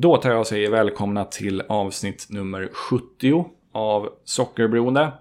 [0.00, 5.12] Då tar jag och säger välkomna till avsnitt nummer 70 av Sockerberoende.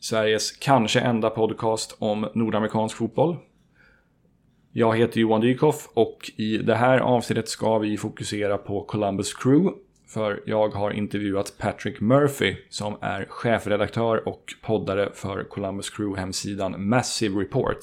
[0.00, 3.36] Sveriges kanske enda podcast om nordamerikansk fotboll.
[4.72, 9.76] Jag heter Johan Dykhoff och i det här avsnittet ska vi fokusera på Columbus Crew.
[10.08, 17.40] För jag har intervjuat Patrick Murphy som är chefredaktör och poddare för Columbus Crew-hemsidan Massive
[17.40, 17.78] Report.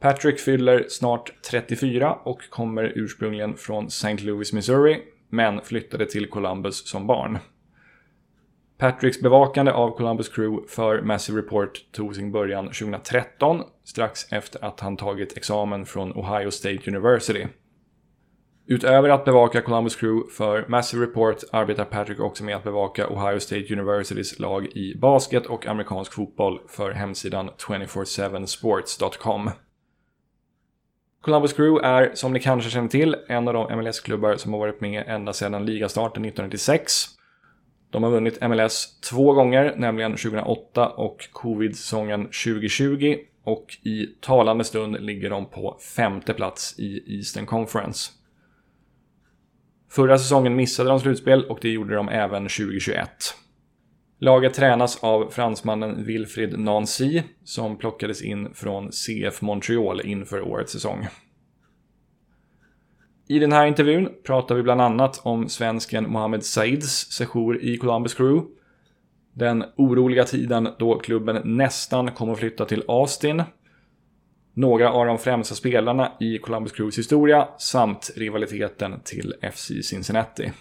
[0.00, 4.18] Patrick fyller snart 34 och kommer ursprungligen från St.
[4.18, 7.38] Louis, Missouri, men flyttade till Columbus som barn.
[8.78, 14.80] Patricks bevakande av Columbus Crew för Massive Report tog sin början 2013, strax efter att
[14.80, 17.46] han tagit examen från Ohio State University.
[18.66, 23.40] Utöver att bevaka Columbus Crew för Massive Report arbetar Patrick också med att bevaka Ohio
[23.40, 29.50] State Universitys lag i basket och amerikansk fotboll för hemsidan 247sports.com.
[31.20, 34.80] Columbus Crew är, som ni kanske känner till, en av de MLS-klubbar som har varit
[34.80, 36.92] med ända sedan ligastarten 1996.
[37.90, 43.16] De har vunnit MLS två gånger, nämligen 2008 och covid-säsongen 2020.
[43.44, 48.12] Och i talande stund ligger de på femte plats i Eastern Conference.
[49.90, 53.08] Förra säsongen missade de slutspel och det gjorde de även 2021.
[54.18, 61.06] Laget tränas av fransmannen Wilfrid Nancy som plockades in från CF Montreal inför årets säsong.
[63.28, 68.14] I den här intervjun pratar vi bland annat om svensken Mohamed Saids sejour i Columbus
[68.14, 68.46] Crew,
[69.32, 73.42] den oroliga tiden då klubben nästan kom att flytta till Austin,
[74.54, 80.52] några av de främsta spelarna i Columbus Crews historia samt rivaliteten till FC Cincinnati.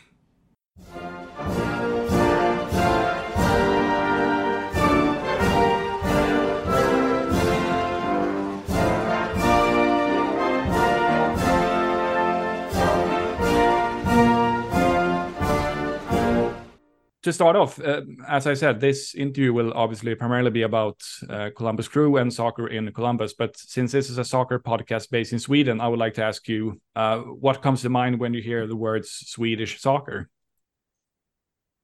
[17.26, 21.50] To start off, uh, as I said, this interview will obviously primarily be about uh,
[21.58, 23.34] Columbus Crew and soccer in Columbus.
[23.34, 26.48] But since this is a soccer podcast based in Sweden, I would like to ask
[26.48, 30.30] you uh, what comes to mind when you hear the words Swedish soccer?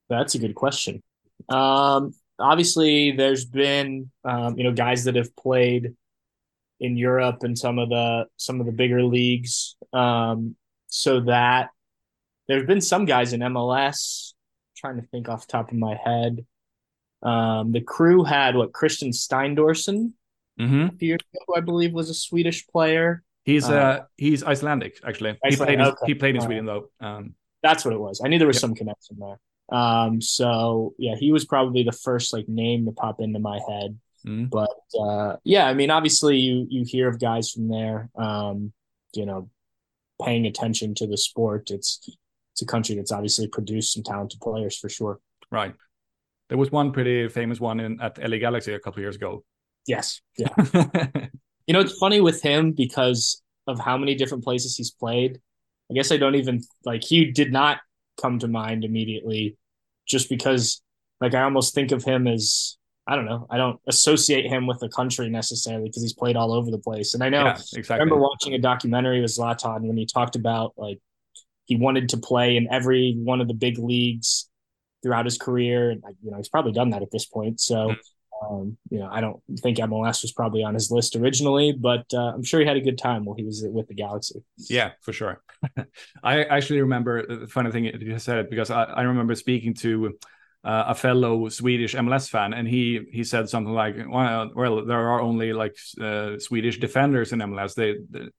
[0.10, 1.02] That's a good question.
[1.50, 5.96] Um, obviously, there's been um, you know guys that have played
[6.80, 9.76] in Europe and some of the some of the bigger leagues.
[9.92, 10.56] Um,
[10.88, 11.70] so that
[12.48, 14.34] there's been some guys in MLS
[14.82, 16.46] trying to think off the top of my head.
[17.24, 20.14] Um, the crew had what Christian Steindórsson,
[20.60, 20.82] mm-hmm.
[20.82, 23.24] a few years ago, I believe, was a Swedish player.
[23.44, 25.38] He's uh, uh he's Icelandic actually.
[25.46, 26.06] Icelandic, he played in, okay.
[26.06, 26.90] he played in Sweden though.
[27.00, 28.22] Um, that's what it was.
[28.24, 28.62] I knew there was yep.
[28.62, 29.40] some connection there.
[29.72, 34.00] Um, so yeah, he was probably the first like name to pop into my head.
[34.26, 34.46] Mm-hmm.
[34.46, 38.10] But uh, yeah, I mean, obviously you you hear of guys from there.
[38.16, 38.74] Um,
[39.14, 39.50] you know,
[40.24, 41.72] paying attention to the sport.
[41.72, 42.08] It's
[42.62, 45.20] it's a country that's obviously produced some talented players for sure.
[45.52, 45.74] Right.
[46.50, 49.44] There was one pretty famous one in at LA Galaxy a couple years ago.
[49.88, 50.22] Yes.
[50.38, 50.54] Yeah.
[51.68, 55.40] you know, it's funny with him because of how many different places he's played.
[55.90, 57.80] I guess I don't even like he did not
[58.22, 59.58] come to mind immediately
[60.08, 60.82] just because
[61.20, 63.48] like I almost think of him as I don't know.
[63.50, 67.14] I don't associate him with a country necessarily because he's played all over the place.
[67.14, 67.96] And I know yeah, exactly.
[67.96, 71.00] I remember watching a documentary with Zlatan when he talked about like
[71.66, 74.50] he wanted to play in every one of the big leagues
[75.04, 75.92] throughout his career.
[75.92, 77.60] And, you know, he's probably done that at this point.
[77.60, 78.46] So, hmm.
[78.46, 82.34] um, you know, I don't think MLS was probably on his list originally, but uh,
[82.34, 84.44] I'm sure he had a good time while he was with the Galaxy.
[84.58, 85.42] Yeah, for sure.
[86.24, 90.18] I actually remember the funny thing you said it because I, I remember speaking to
[90.64, 95.00] uh, a fellow Swedish MLS fan, and he he said something like, "Well, well there
[95.00, 97.74] are only like uh, Swedish defenders in MLS.
[97.74, 98.30] They, they,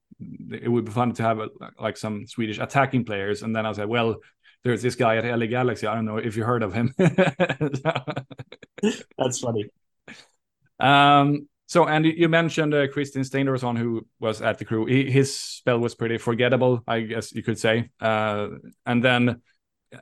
[0.51, 3.71] it would be fun to have a, like some Swedish attacking players." And then I
[3.73, 4.17] said, "Well,
[4.63, 5.87] there's this guy at LA Galaxy.
[5.87, 6.93] I don't know if you heard of him."
[9.17, 9.69] That's funny.
[10.79, 11.47] Um.
[11.67, 14.85] So, and you mentioned uh, Christian who was at the crew.
[14.85, 17.89] He, his spell was pretty forgettable, I guess you could say.
[17.99, 18.49] Uh,
[18.85, 19.41] and then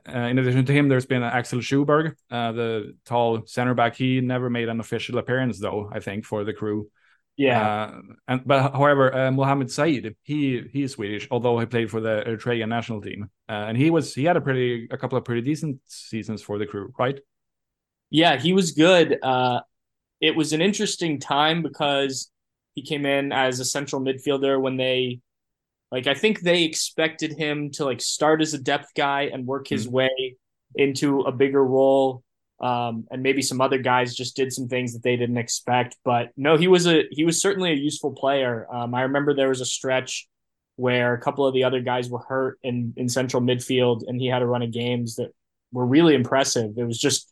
[0.08, 3.96] uh, in addition to him, there's been Axel Sjöberg, uh, the tall center back.
[3.96, 5.90] He never made an official appearance, though.
[5.92, 6.90] I think for the crew.
[7.42, 7.72] Yeah.
[7.72, 12.22] Uh, and but however, uh, Mohamed Said, he he's Swedish, although he played for the
[12.24, 15.42] Eritrean national team, uh, and he was he had a pretty a couple of pretty
[15.42, 17.18] decent seasons for the crew, right?
[18.10, 19.18] Yeah, he was good.
[19.22, 19.60] Uh,
[20.20, 22.30] it was an interesting time because
[22.74, 25.20] he came in as a central midfielder when they
[25.90, 29.66] like I think they expected him to like start as a depth guy and work
[29.66, 29.96] his mm-hmm.
[29.96, 30.36] way
[30.76, 32.22] into a bigger role.
[32.62, 35.96] Um, and maybe some other guys just did some things that they didn't expect.
[36.04, 38.66] But no, he was a he was certainly a useful player.
[38.72, 40.28] Um, I remember there was a stretch
[40.76, 44.28] where a couple of the other guys were hurt in in central midfield, and he
[44.28, 45.32] had a run of games that
[45.72, 46.78] were really impressive.
[46.78, 47.28] It was just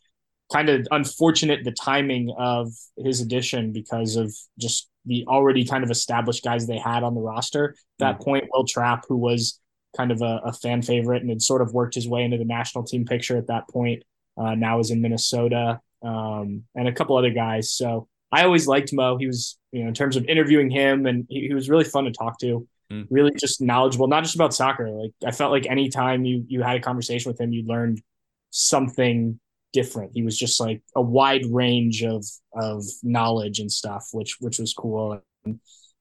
[0.51, 5.89] kind of unfortunate the timing of his addition because of just the already kind of
[5.89, 7.69] established guys they had on the roster.
[7.69, 8.23] At that mm-hmm.
[8.23, 9.59] point, Will Trapp, who was
[9.95, 12.45] kind of a, a, fan favorite and had sort of worked his way into the
[12.45, 14.03] national team picture at that point,
[14.41, 17.71] uh, now is in Minnesota, um, and a couple other guys.
[17.71, 19.17] So I always liked Mo.
[19.17, 22.05] He was, you know, in terms of interviewing him, and he, he was really fun
[22.05, 22.67] to talk to.
[22.91, 23.07] Mm.
[23.09, 24.89] Really, just knowledgeable, not just about soccer.
[24.89, 28.01] Like I felt like anytime you you had a conversation with him, you learned
[28.49, 29.39] something
[29.73, 30.11] different.
[30.13, 34.73] He was just like a wide range of of knowledge and stuff, which which was
[34.73, 35.21] cool.
[35.45, 35.59] And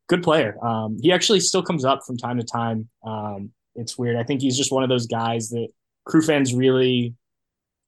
[0.08, 0.56] good player.
[0.64, 2.88] Um, he actually still comes up from time to time.
[3.04, 4.16] Um, it's weird.
[4.16, 5.68] I think he's just one of those guys that
[6.04, 7.14] crew fans really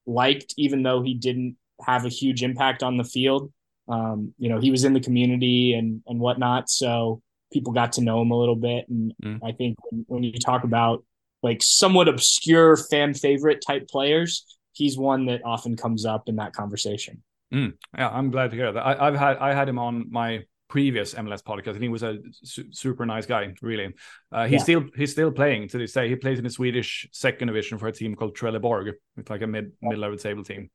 [0.05, 3.51] liked, even though he didn't have a huge impact on the field.
[3.87, 7.21] Um, you know, he was in the community and and whatnot, so
[7.51, 8.87] people got to know him a little bit.
[8.89, 9.39] And mm.
[9.43, 11.03] I think when, when you talk about
[11.43, 16.53] like somewhat obscure fan favorite type players, he's one that often comes up in that
[16.53, 17.21] conversation.
[17.53, 18.85] Mm, yeah, I'm glad to hear that.
[18.85, 22.17] I, have had I had him on my previous MLS podcast, and he was a
[22.41, 23.53] su- super nice guy.
[23.61, 23.93] Really,
[24.31, 24.63] uh, he's yeah.
[24.63, 26.09] still he's still playing to this day.
[26.09, 29.47] He plays in the Swedish second division for a team called Trelleborg, it's like a
[29.47, 30.71] mid mid level table team.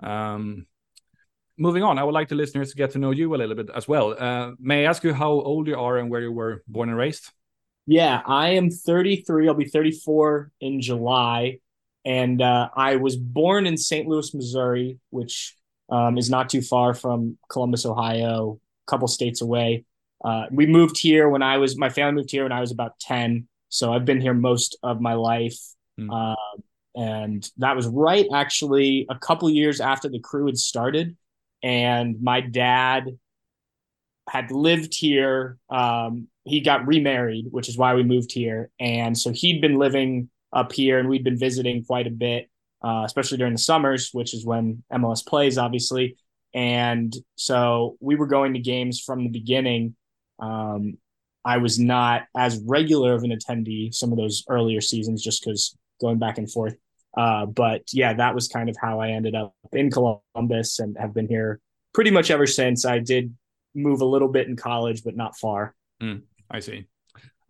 [0.00, 0.66] Um,
[1.56, 3.70] moving on, I would like the listeners to get to know you a little bit
[3.72, 4.16] as well.
[4.18, 6.98] Uh, may I ask you how old you are and where you were born and
[6.98, 7.30] raised?
[7.86, 9.46] Yeah, I am 33.
[9.46, 11.60] I'll be 34 in July.
[12.04, 14.08] And uh, I was born in St.
[14.08, 15.56] Louis, Missouri, which
[15.88, 19.84] um, is not too far from Columbus, Ohio, couple states away.
[20.24, 22.98] Uh, we moved here when I was, my family moved here when I was about
[23.00, 23.48] 10.
[23.68, 25.58] So I've been here most of my life.
[25.98, 26.32] Mm.
[26.32, 26.60] Uh,
[26.94, 31.16] and that was right actually a couple years after the crew had started.
[31.62, 33.18] And my dad
[34.28, 35.58] had lived here.
[35.70, 38.70] Um, he got remarried, which is why we moved here.
[38.80, 42.50] And so he'd been living up here, and we'd been visiting quite a bit,
[42.84, 46.16] uh, especially during the summers, which is when MLS plays, obviously.
[46.54, 49.96] And so we were going to games from the beginning.
[50.38, 50.98] Um,
[51.44, 55.76] I was not as regular of an attendee some of those earlier seasons, just because
[56.00, 56.76] going back and forth.
[57.16, 61.12] Uh, but yeah, that was kind of how I ended up in Columbus and have
[61.12, 61.60] been here
[61.92, 62.84] pretty much ever since.
[62.84, 63.34] I did
[63.74, 65.74] move a little bit in college, but not far.
[66.02, 66.86] Mm, I see.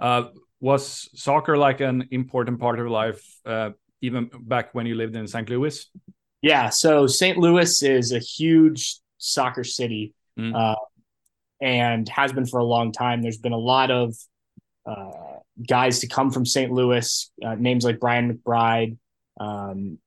[0.00, 0.28] Uh,
[0.60, 3.70] was soccer like an important part of life uh,
[4.00, 5.48] even back when you lived in St.
[5.48, 5.90] Louis?
[6.42, 7.38] Yeah, so St.
[7.38, 10.54] Louis is a huge soccer city mm.
[10.54, 10.76] uh,
[11.60, 13.22] and has been for a long time.
[13.22, 14.16] There's been a lot of
[14.84, 16.72] uh, guys to come from St.
[16.72, 18.96] Louis, uh, names like Brian McBride,
[19.38, 19.98] um,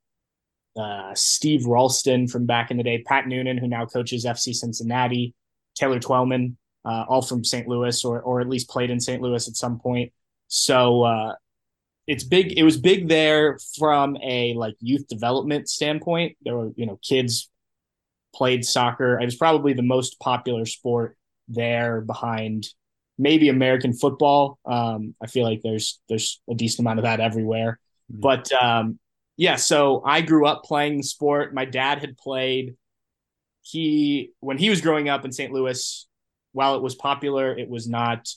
[0.77, 5.33] uh, Steve Ralston from back in the day, Pat Noonan, who now coaches FC Cincinnati,
[5.75, 7.67] Taylor Twellman, uh, all from St.
[7.67, 9.21] Louis or, or at least played in St.
[9.21, 10.11] Louis at some point.
[10.47, 11.35] So uh,
[12.07, 12.57] it's big.
[12.57, 16.37] It was big there from a like youth development standpoint.
[16.43, 17.49] There were you know kids
[18.33, 19.19] played soccer.
[19.19, 21.17] It was probably the most popular sport
[21.47, 22.67] there behind
[23.17, 24.59] maybe American football.
[24.65, 27.79] Um, I feel like there's there's a decent amount of that everywhere.
[28.11, 28.21] Mm-hmm.
[28.21, 28.99] But um,
[29.37, 31.53] yeah, so I grew up playing the sport.
[31.53, 32.75] My dad had played.
[33.61, 35.51] He when he was growing up in St.
[35.51, 36.07] Louis,
[36.51, 38.29] while it was popular, it was not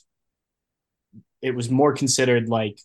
[1.41, 2.79] it was more considered like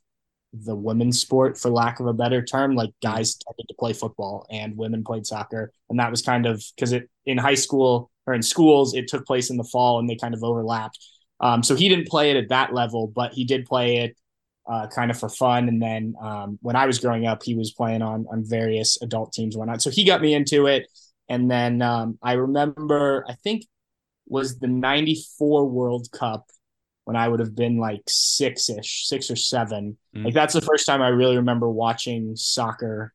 [0.62, 4.46] the women's sport for lack of a better term like guys tended to play football
[4.50, 5.72] and women played soccer.
[5.90, 9.26] And that was kind of because it in high school or in schools it took
[9.26, 10.98] place in the fall and they kind of overlapped.
[11.40, 14.16] Um, so he didn't play it at that level but he did play it
[14.66, 15.68] uh, kind of for fun.
[15.68, 19.32] And then um, when i was growing up he was playing on on various adult
[19.32, 19.82] teams whatnot.
[19.82, 20.86] So he got me into it.
[21.28, 23.66] And then um, i remember i think
[24.26, 26.46] was the 94 world cup
[27.04, 30.60] when I would have been like six ish, six or 7 mm Like that's the
[30.60, 33.12] first time I really remember watching soccer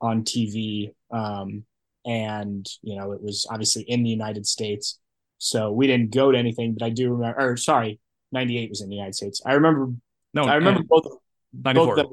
[0.00, 0.92] on TV.
[1.10, 1.64] Um,
[2.04, 4.98] and you know, it was obviously in the United States.
[5.38, 8.00] So we didn't go to anything, but I do remember or sorry,
[8.32, 9.40] 98 was in the United States.
[9.46, 9.92] I remember
[10.34, 11.06] no, I remember both
[11.52, 11.96] 94.
[11.96, 12.06] Both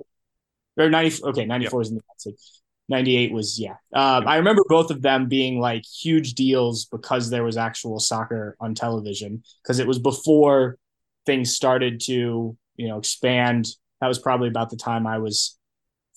[0.77, 1.73] the, or 90 okay, 94 yep.
[1.73, 2.61] was in the United States.
[2.87, 7.43] 98 was yeah um, i remember both of them being like huge deals because there
[7.43, 10.77] was actual soccer on television because it was before
[11.25, 13.67] things started to you know expand.
[14.01, 15.57] That was probably about the time i was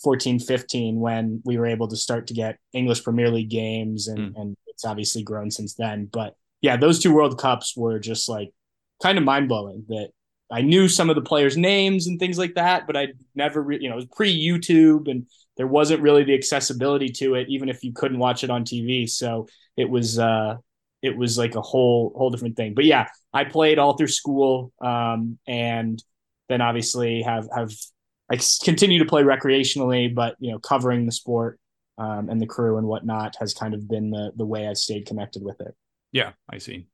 [0.03, 4.35] 14 15 when we were able to start to get english premier league games and,
[4.35, 4.41] mm.
[4.41, 6.09] and it's obviously grown since then.
[6.13, 8.51] But yeah those two world cups were just like
[9.03, 10.11] kind of mind-blowing that
[10.51, 13.79] i knew some of the players names and things like that but i never re-
[13.81, 17.85] you know it was pre-youtube and there wasn't really the accessibility to it even if
[17.85, 19.47] you couldn't watch it on tv so
[19.77, 20.57] it was uh
[21.03, 22.75] it was like a whole whole different thing.
[22.75, 26.03] But yeah, I played all through school, um, and
[26.49, 27.73] then obviously have have
[28.31, 31.59] I continue to play recreationally, but you know, covering the sport
[31.97, 35.07] um, and the crew and whatnot has kind of been the the way I've stayed
[35.07, 35.75] connected with it.
[36.13, 36.87] Yeah, I see.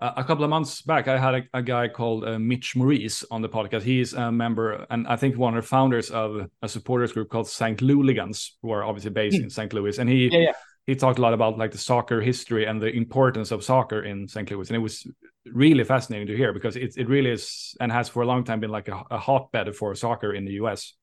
[0.00, 3.24] Uh, a couple of months back, I had a, a guy called uh, Mitch Maurice
[3.30, 3.82] on the podcast.
[3.82, 7.48] He's a member and I think one of the founders of a supporters group called
[7.48, 7.78] St.
[7.78, 9.44] Louligans, who are obviously based mm.
[9.44, 9.72] in St.
[9.72, 9.98] Louis.
[9.98, 10.52] And he yeah, yeah.
[10.90, 14.26] He talked a lot about like the soccer history and the importance of soccer in
[14.26, 14.50] St.
[14.50, 14.68] Louis.
[14.68, 15.06] And it was
[15.46, 18.58] really fascinating to hear because it, it really is and has for a long time
[18.58, 20.94] been like a, a hotbed for soccer in the US.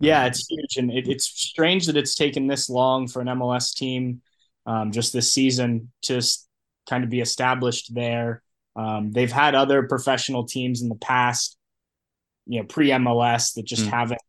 [0.00, 3.74] Yeah, it's huge, and it, it's strange that it's taken this long for an MLS
[3.74, 4.20] team
[4.66, 6.20] um, just this season to
[6.86, 8.42] kind of be established there.
[8.76, 11.56] Um, they've had other professional teams in the past,
[12.46, 13.90] you know, pre MLS that just mm.
[13.90, 14.20] haven't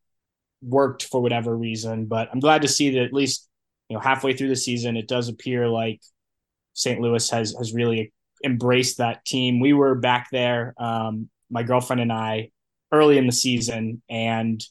[0.62, 2.06] worked for whatever reason.
[2.06, 3.50] But I'm glad to see that at least
[3.90, 6.02] you know halfway through the season, it does appear like
[6.74, 7.00] St.
[7.00, 8.14] Louis has has really
[8.44, 9.60] embraced that team.
[9.60, 12.50] We were back there, um, my girlfriend and I,
[12.92, 14.64] early in the season, and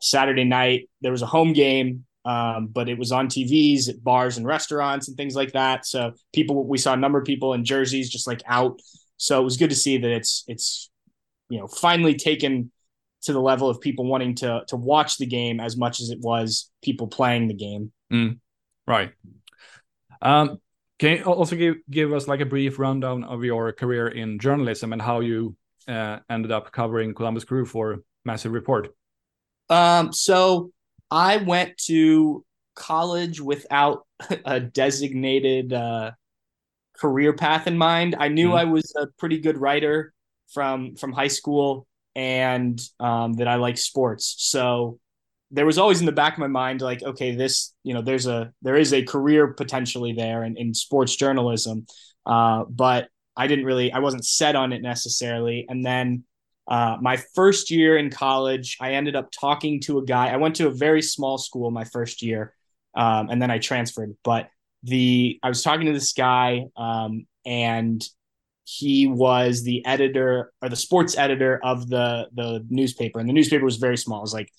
[0.00, 4.36] Saturday night there was a home game um, but it was on TVs at bars
[4.36, 5.86] and restaurants and things like that.
[5.86, 8.78] So people, we saw a number of people in jerseys just like out.
[9.16, 10.90] So it was good to see that it's it's
[11.48, 12.70] you know finally taken
[13.22, 16.20] to the level of people wanting to to watch the game as much as it
[16.20, 17.92] was people playing the game.
[18.12, 18.38] Mm,
[18.90, 19.12] right.
[20.22, 20.58] Um,
[20.98, 24.92] can you also give give us like a brief rundown of your career in journalism
[24.92, 25.56] and how you
[25.88, 28.88] uh, ended up covering Columbus Crew for Massive Report?
[29.70, 30.72] Um, so
[31.10, 32.44] I went to
[32.74, 34.06] college without
[34.44, 36.10] a designated uh,
[36.98, 38.16] career path in mind.
[38.18, 38.58] I knew mm-hmm.
[38.58, 40.12] I was a pretty good writer
[40.52, 44.34] from from high school and um, that I like sports.
[44.38, 44.98] So
[45.50, 48.26] there was always in the back of my mind like, okay, this you know, there's
[48.26, 51.86] a there is a career potentially there in, in sports journalism,
[52.26, 55.66] uh, but I didn't really I wasn't set on it necessarily.
[55.68, 56.24] And then
[56.68, 60.28] uh, my first year in college, I ended up talking to a guy.
[60.28, 62.54] I went to a very small school my first year,
[62.94, 64.16] um, and then I transferred.
[64.22, 64.48] But
[64.84, 68.02] the I was talking to this guy, um, and
[68.64, 73.64] he was the editor or the sports editor of the the newspaper, and the newspaper
[73.64, 74.18] was very small.
[74.18, 74.52] It was like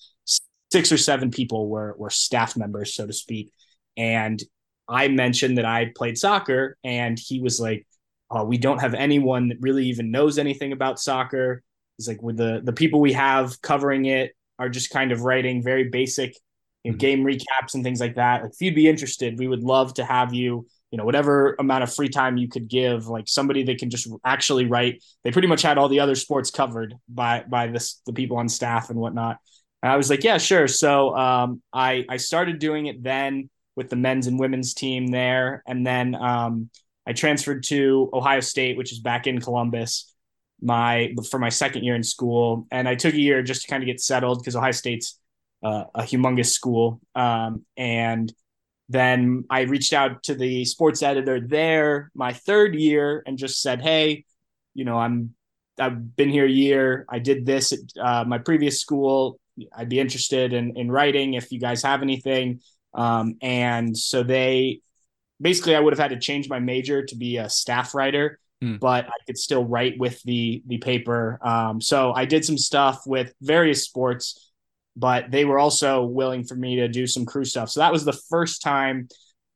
[0.72, 3.52] six or seven people were were staff members, so to speak.
[3.96, 4.42] And
[4.88, 7.86] I mentioned that I played soccer, and he was like,
[8.30, 11.62] oh, "We don't have anyone that really even knows anything about soccer."
[11.98, 15.62] He's like, with the the people we have covering it are just kind of writing
[15.62, 16.34] very basic
[16.84, 16.98] you know, mm-hmm.
[16.98, 18.42] game recaps and things like that.
[18.42, 20.66] Like, if you'd be interested, we would love to have you.
[20.90, 24.08] You know, whatever amount of free time you could give, like somebody that can just
[24.26, 25.02] actually write.
[25.24, 28.50] They pretty much had all the other sports covered by by this the people on
[28.50, 29.38] staff and whatnot.
[29.82, 30.68] And I was like, yeah, sure.
[30.68, 35.62] So um, I I started doing it then with the men's and women's team there,
[35.66, 36.70] and then um,
[37.06, 40.08] I transferred to Ohio State, which is back in Columbus
[40.64, 43.82] my for my second year in school, and I took a year just to kind
[43.82, 45.18] of get settled because Ohio State's
[45.64, 48.32] uh, a humongous school, um, and
[48.88, 53.82] then I reached out to the sports editor there my third year and just said,
[53.82, 54.24] "Hey,
[54.74, 55.34] you know, I'm
[55.78, 57.06] I've been here a year.
[57.08, 59.40] I did this at uh, my previous school.
[59.74, 62.60] I'd be interested in in writing if you guys have anything."
[62.94, 64.80] Um, and so they
[65.40, 68.78] basically I would have had to change my major to be a staff writer mm.
[68.78, 71.38] but I could still write with the the paper.
[71.42, 74.52] Um, so I did some stuff with various sports,
[74.96, 77.70] but they were also willing for me to do some crew stuff.
[77.70, 79.08] So that was the first time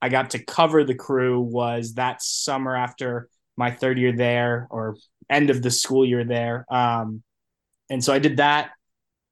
[0.03, 1.41] I got to cover the crew.
[1.41, 4.97] Was that summer after my third year there, or
[5.31, 6.67] end of the school year there?
[6.69, 7.23] Um,
[7.88, 8.73] and so I did that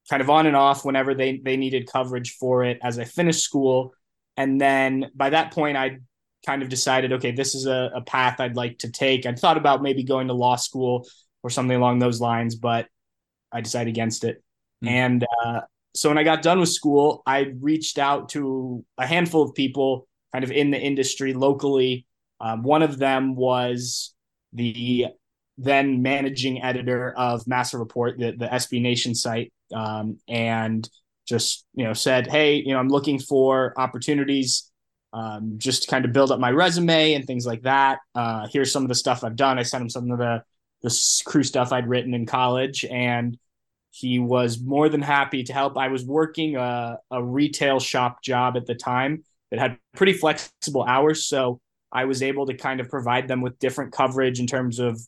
[0.09, 3.41] kind of on and off whenever they they needed coverage for it as I finished
[3.41, 3.93] school.
[4.37, 5.97] And then by that point, I
[6.45, 9.25] kind of decided, okay, this is a, a path I'd like to take.
[9.25, 11.07] I'd thought about maybe going to law school
[11.41, 12.87] or something along those lines, but
[13.51, 14.43] I decided against it.
[14.83, 14.89] Mm.
[14.89, 15.61] And uh,
[15.95, 20.07] so when I got done with school, I reached out to a handful of people
[20.33, 22.05] kind of in the industry locally.
[22.41, 24.13] Um, one of them was
[24.53, 25.07] the
[25.57, 30.87] then managing editor of Massive Report, the, the SB Nation site, um, and
[31.27, 34.71] just you know said, "Hey, you know, I'm looking for opportunities
[35.15, 37.99] um, just to kind of build up my resume and things like that.
[38.13, 39.57] Uh, here's some of the stuff I've done.
[39.57, 40.43] I sent him some of the
[40.81, 43.37] the crew stuff I'd written in college, and
[43.91, 45.77] he was more than happy to help.
[45.77, 50.83] I was working a, a retail shop job at the time that had pretty flexible
[50.83, 51.59] hours, so
[51.93, 54.99] I was able to kind of provide them with different coverage in terms of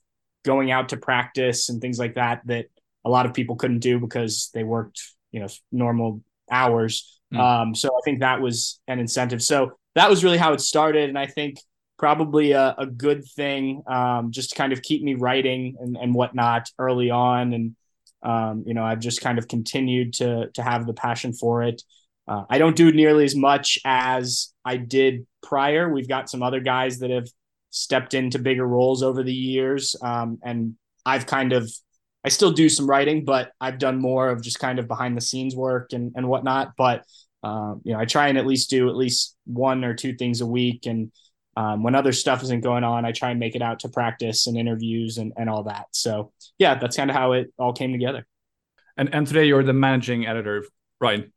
[0.46, 2.68] going out to practice and things like that that
[3.08, 5.00] a lot of people couldn't do because they worked,
[5.32, 7.20] you know, normal hours.
[7.34, 7.40] Mm.
[7.40, 9.42] Um, so I think that was an incentive.
[9.42, 11.10] So that was really how it started.
[11.10, 11.58] And I think
[11.98, 16.14] probably a, a good thing um, just to kind of keep me writing and, and
[16.14, 17.54] whatnot early on.
[17.54, 17.76] And
[18.24, 21.84] Um, you know, I've just kind of continued to to have the passion for it.
[22.28, 25.84] Uh, I don't do nearly as much as I did prior.
[25.94, 27.30] We've got some other guys that have
[27.70, 31.64] stepped into bigger roles over the years, um, and I've kind of
[32.28, 35.22] I still do some writing, but I've done more of just kind of behind the
[35.22, 36.74] scenes work and and whatnot.
[36.78, 37.06] But
[37.42, 40.42] um, you know, I try and at least do at least one or two things
[40.42, 41.10] a week, and
[41.56, 44.46] um, when other stuff isn't going on, I try and make it out to practice
[44.46, 45.86] and interviews and and all that.
[45.92, 48.28] So yeah, that's kind of how it all came together.
[48.98, 50.66] And and today you're the managing editor,
[51.00, 51.32] right?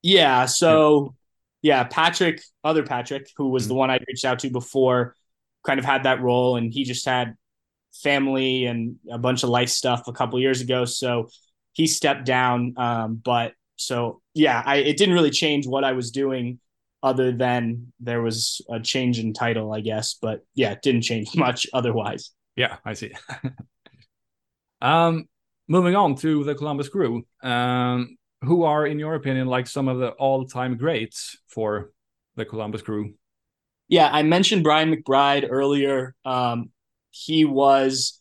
[0.00, 0.46] Yeah.
[0.46, 1.16] So
[1.60, 3.68] yeah, Patrick, other Patrick, who was mm-hmm.
[3.68, 5.14] the one I reached out to before,
[5.66, 7.36] kind of had that role, and he just had
[7.94, 11.28] family and a bunch of life stuff a couple years ago, so
[11.72, 12.74] he stepped down.
[12.76, 16.58] Um, but so yeah, I it didn't really change what I was doing,
[17.02, 20.14] other than there was a change in title, I guess.
[20.20, 22.30] But yeah, it didn't change much otherwise.
[22.56, 23.12] Yeah, I see.
[24.82, 25.28] um,
[25.68, 27.24] moving on to the Columbus Crew.
[27.42, 31.92] Um, who are, in your opinion, like some of the all-time greats for
[32.36, 33.14] the Columbus Crew?
[33.88, 36.14] Yeah, I mentioned Brian McBride earlier.
[36.24, 36.70] Um,
[37.10, 38.20] he was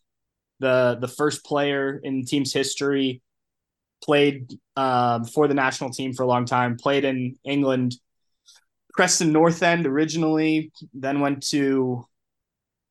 [0.60, 3.22] the the first player in the team's history.
[4.02, 6.78] Played um, for the national team for a long time.
[6.78, 7.96] Played in England,
[8.94, 10.72] Preston North End originally.
[10.94, 12.06] Then went to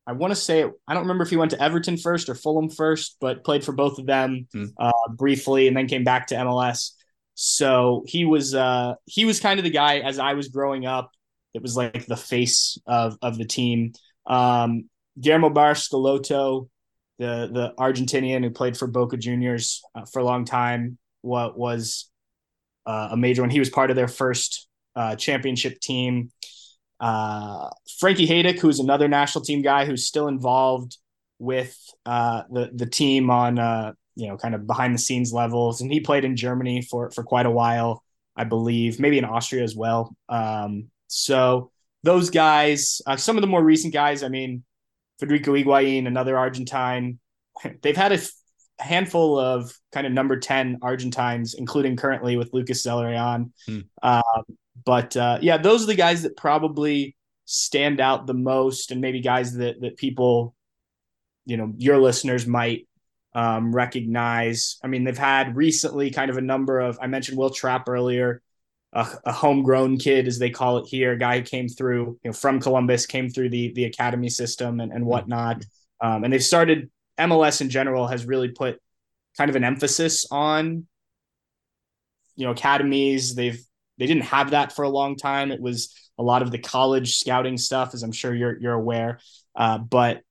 [0.09, 2.71] I want to say I don't remember if he went to Everton first or Fulham
[2.71, 4.65] first, but played for both of them hmm.
[4.79, 6.93] uh, briefly, and then came back to MLS.
[7.35, 11.11] So he was uh, he was kind of the guy as I was growing up.
[11.53, 13.93] It was like the face of of the team.
[14.27, 14.89] Um,
[15.21, 15.89] Guillermo Barros
[17.19, 22.11] the the Argentinian who played for Boca Juniors uh, for a long time, what was
[22.87, 23.51] uh, a major one.
[23.51, 26.31] He was part of their first uh, championship team.
[27.01, 30.97] Uh, Frankie Hejduk, who's another national team guy who's still involved
[31.39, 35.81] with uh, the the team on uh, you know, kind of behind the scenes levels.
[35.81, 38.03] And he played in Germany for for quite a while,
[38.37, 40.15] I believe, maybe in Austria as well.
[40.29, 41.71] Um, so
[42.05, 44.63] those guys, some of the more recent guys, I mean,
[45.19, 47.19] Federico Higuain, another Argentine,
[47.83, 48.19] they've had a
[48.79, 53.51] handful of kind of number 10 Argentines, including currently with Lucas Zelarayán.
[53.67, 53.81] Hmm.
[54.03, 54.23] Uh,
[54.85, 59.21] but uh, yeah, those are the guys that probably stand out the most and maybe
[59.21, 60.55] guys that, that people,
[61.47, 62.87] you know, your listeners might
[63.35, 64.79] um, recognize.
[64.83, 68.43] I mean, they've had recently kind of a number of, I mentioned Will Trapp earlier,
[68.93, 72.31] a, a, homegrown kid, as they call it here, a guy who came through, you
[72.31, 75.65] know, from Columbus, came through the, the academy system and, and whatnot.
[76.01, 78.81] Um, and they've started, MLS in general has really put
[79.37, 80.87] kind of an emphasis on,
[82.37, 83.35] you know, academies.
[83.35, 83.61] They've,
[83.99, 85.51] they didn't have that for a long time.
[85.51, 89.19] It was a lot of the college scouting stuff, as I'm sure you're, you're aware.
[89.55, 90.23] Uh, but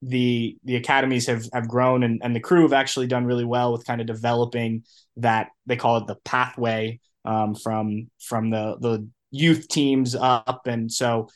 [0.00, 3.72] the the academies have have grown and, and the crew have actually done really well
[3.72, 4.84] with kind of developing
[5.16, 10.66] that they call it the pathway um, from from the the youth teams up.
[10.66, 11.28] And so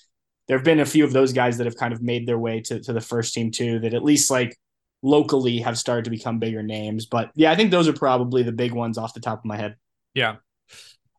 [0.49, 2.61] there have been a few of those guys that have kind of made their way
[2.63, 4.57] to, to the first team too that at least like
[5.03, 7.07] locally have started to become bigger names.
[7.07, 9.57] But yeah i think those are probably the big ones off the top of my
[9.57, 9.77] head.
[10.15, 10.37] Yeah.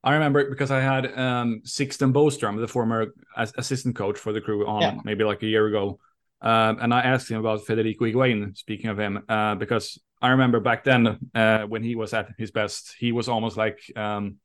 [0.04, 4.42] I remember it because I had um, Sixten Boström, the former assistant coach for the
[4.42, 4.96] crew, on yeah.
[5.06, 5.98] maybe like a year ago,
[6.42, 10.60] um, and I asked him about Federico Higuain, speaking of him, uh, because I remember
[10.60, 14.38] back then uh, when he was at his best, he was almost like um,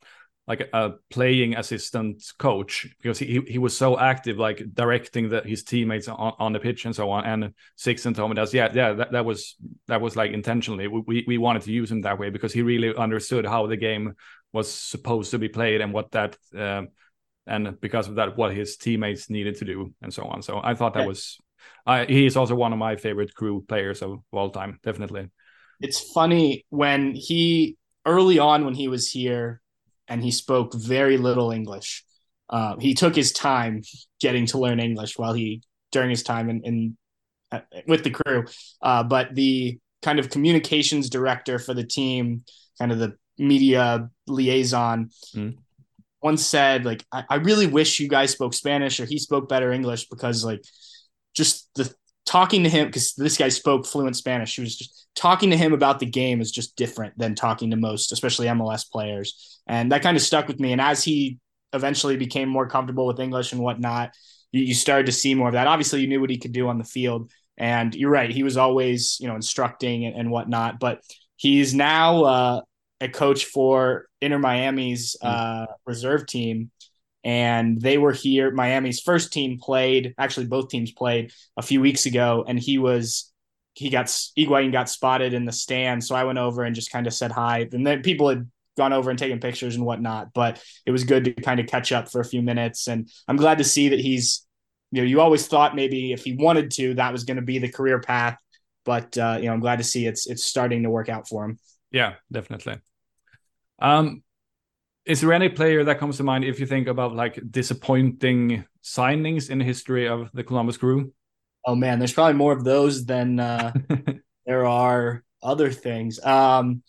[0.48, 5.62] like a, playing assistant coach because he he was so active, like directing the, his
[5.62, 7.24] teammates on, on the pitch and so on.
[7.26, 9.56] And Sixten told me that yeah yeah that, that was
[9.86, 12.96] that was like intentionally we we wanted to use him that way because he really
[12.96, 14.14] understood how the game
[14.52, 16.36] was supposed to be played and what that.
[16.56, 16.84] Uh,
[17.46, 20.42] and because of that, what his teammates needed to do, and so on.
[20.42, 21.38] So I thought that was
[21.86, 25.28] I, he is also one of my favorite crew players of all time, definitely.
[25.80, 29.62] It's funny when he early on when he was here
[30.08, 32.04] and he spoke very little English.
[32.50, 33.82] Uh, he took his time
[34.20, 36.96] getting to learn English while he during his time in, in
[37.52, 38.44] uh, with the crew.
[38.82, 42.44] Uh, but the kind of communications director for the team,
[42.78, 45.56] kind of the media liaison, mm.
[46.22, 49.72] once said like, I, I really wish you guys spoke Spanish or he spoke better
[49.72, 50.62] English because like
[51.34, 51.67] just
[52.28, 54.50] talking to him because this guy spoke fluent Spanish.
[54.50, 57.76] She was just talking to him about the game is just different than talking to
[57.76, 59.60] most, especially MLS players.
[59.66, 60.72] And that kind of stuck with me.
[60.72, 61.38] And as he
[61.72, 64.10] eventually became more comfortable with English and whatnot,
[64.52, 65.66] you, you started to see more of that.
[65.66, 67.30] Obviously, you knew what he could do on the field.
[67.56, 70.78] And you're right, he was always, you know, instructing and, and whatnot.
[70.78, 71.00] But
[71.36, 72.60] he's now uh,
[73.00, 75.28] a coach for Inter Miami's hmm.
[75.28, 76.70] uh, reserve team
[77.24, 78.50] and they were here.
[78.50, 83.32] Miami's first team played, actually, both teams played a few weeks ago, and he was
[83.74, 87.06] he got Higuain got spotted in the stand, so I went over and just kind
[87.06, 87.68] of said hi.
[87.72, 91.24] And then people had gone over and taken pictures and whatnot, but it was good
[91.24, 92.88] to kind of catch up for a few minutes.
[92.88, 94.46] And I'm glad to see that he's,
[94.90, 97.58] you know, you always thought maybe if he wanted to, that was going to be
[97.58, 98.38] the career path.
[98.84, 101.44] But uh, you know, I'm glad to see it's it's starting to work out for
[101.44, 101.58] him.
[101.90, 102.78] Yeah, definitely.
[103.78, 104.22] Um,
[105.08, 109.48] is there any player that comes to mind if you think about like disappointing signings
[109.48, 111.14] in the history of the Columbus Crew?
[111.66, 113.72] Oh man, there's probably more of those than uh,
[114.46, 116.22] there are other things.
[116.22, 116.82] Um,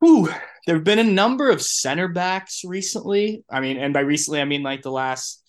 [0.00, 0.28] whew,
[0.66, 3.42] there have been a number of center backs recently.
[3.50, 5.42] I mean, and by recently, I mean like the last,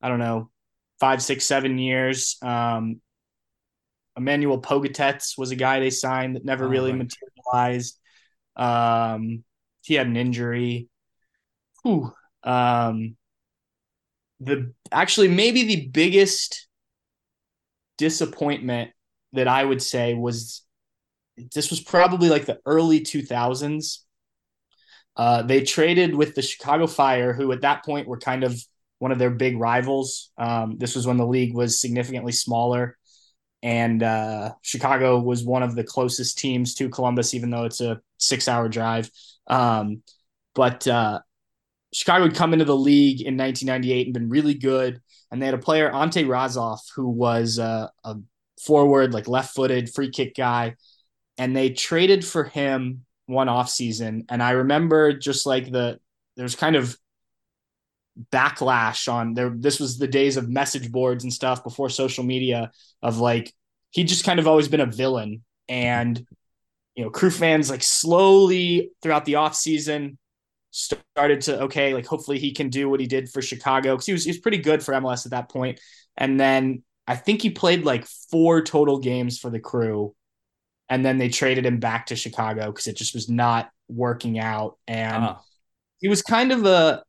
[0.00, 0.50] I don't know,
[0.98, 2.38] five, six, seven years.
[2.40, 3.02] Um,
[4.16, 7.06] Emanuel Pogatetz was a guy they signed that never oh, really right.
[7.52, 7.98] materialized.
[8.56, 9.44] Um,
[9.86, 10.88] he had an injury.
[12.42, 13.16] Um,
[14.40, 16.66] the actually maybe the biggest
[17.96, 18.90] disappointment
[19.32, 20.62] that I would say was
[21.54, 24.04] this was probably like the early 2000s.
[25.16, 28.60] Uh, they traded with the Chicago Fire, who at that point were kind of
[28.98, 30.30] one of their big rivals.
[30.36, 32.98] Um, this was when the league was significantly smaller,
[33.62, 38.00] and uh, Chicago was one of the closest teams to Columbus, even though it's a
[38.18, 39.10] six-hour drive.
[39.46, 40.02] Um,
[40.54, 41.20] but uh,
[41.92, 45.00] Chicago would come into the league in 1998 and been really good.
[45.30, 48.16] And they had a player, Ante Razov, who was uh, a
[48.62, 50.76] forward, like left-footed free kick guy.
[51.38, 54.24] And they traded for him one off season.
[54.28, 55.98] And I remember just like the
[56.36, 56.96] there's kind of
[58.32, 59.50] backlash on there.
[59.54, 62.70] This was the days of message boards and stuff before social media
[63.02, 63.52] of like
[63.90, 65.42] he just kind of always been a villain.
[65.68, 66.26] And
[66.96, 70.16] you know, crew fans like slowly throughout the offseason
[70.70, 74.12] started to okay, like hopefully he can do what he did for Chicago because he
[74.12, 75.78] was he was pretty good for MLS at that point.
[76.16, 80.14] And then I think he played like four total games for the crew,
[80.88, 84.78] and then they traded him back to Chicago because it just was not working out.
[84.88, 85.40] And uh-huh.
[86.00, 87.02] he was kind of a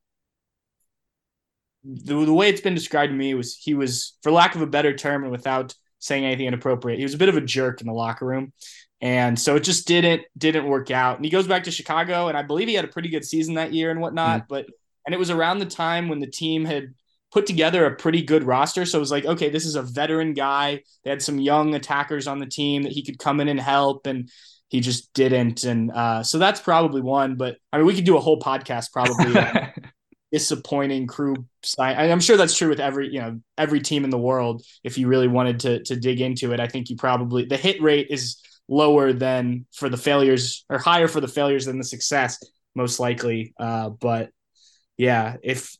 [1.84, 4.66] the, the way it's been described to me was he was, for lack of a
[4.66, 7.86] better term, and without saying anything inappropriate, he was a bit of a jerk in
[7.86, 8.52] the locker room
[9.00, 11.16] and so it just didn't didn't work out.
[11.16, 13.54] And he goes back to Chicago, and I believe he had a pretty good season
[13.54, 14.42] that year and whatnot.
[14.42, 14.48] Mm.
[14.48, 14.66] But
[15.06, 16.94] and it was around the time when the team had
[17.30, 18.84] put together a pretty good roster.
[18.84, 20.82] So it was like, okay, this is a veteran guy.
[21.04, 24.06] They had some young attackers on the team that he could come in and help,
[24.06, 24.30] and
[24.68, 25.64] he just didn't.
[25.64, 27.36] And uh, so that's probably one.
[27.36, 29.34] But I mean, we could do a whole podcast probably.
[30.30, 31.96] disappointing crew sign.
[31.96, 34.62] I'm sure that's true with every you know every team in the world.
[34.84, 37.80] If you really wanted to to dig into it, I think you probably the hit
[37.80, 38.36] rate is
[38.68, 42.42] lower than for the failures or higher for the failures than the success
[42.74, 43.54] most likely.
[43.58, 44.30] Uh, but
[44.98, 45.78] yeah if,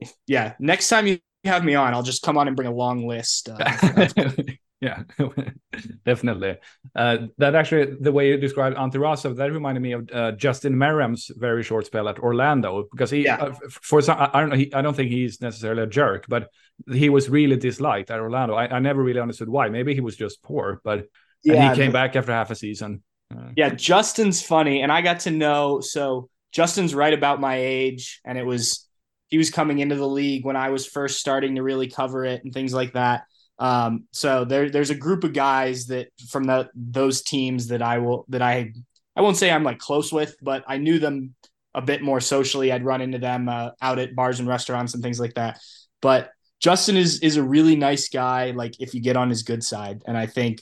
[0.00, 2.72] if, yeah next time you have me on i'll just come on and bring a
[2.74, 4.08] long list uh,
[4.80, 5.02] yeah
[6.04, 6.56] definitely.
[6.94, 10.74] Uh, that actually the way you described Ante Razov that reminded me of uh, Justin
[10.74, 13.36] Meram's very short spell at Orlando because he yeah.
[13.36, 16.50] Uh, for some I don't know he, I don't think he's necessarily a jerk but
[16.92, 18.54] he was really disliked at Orlando.
[18.54, 19.68] I, I never really understood why.
[19.70, 21.06] Maybe he was just poor but
[21.42, 23.02] yeah, and he came back after half a season.
[23.34, 25.80] Uh, yeah, Justin's funny, and I got to know.
[25.80, 28.86] So Justin's right about my age, and it was
[29.28, 32.44] he was coming into the league when I was first starting to really cover it
[32.44, 33.24] and things like that.
[33.58, 37.98] Um, so there, there's a group of guys that from the those teams that I
[37.98, 38.72] will that I
[39.16, 41.34] I won't say I'm like close with, but I knew them
[41.74, 42.70] a bit more socially.
[42.70, 45.58] I'd run into them uh, out at bars and restaurants and things like that.
[46.00, 48.52] But Justin is is a really nice guy.
[48.52, 50.60] Like if you get on his good side, and I think.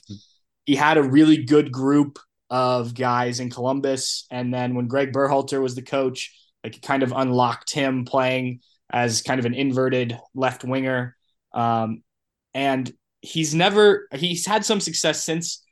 [0.65, 4.25] He had a really good group of guys in Columbus.
[4.31, 8.61] And then when Greg Berhalter was the coach, like it kind of unlocked him playing
[8.89, 11.15] as kind of an inverted left winger.
[11.53, 12.03] Um,
[12.53, 15.63] and he's never he's had some success since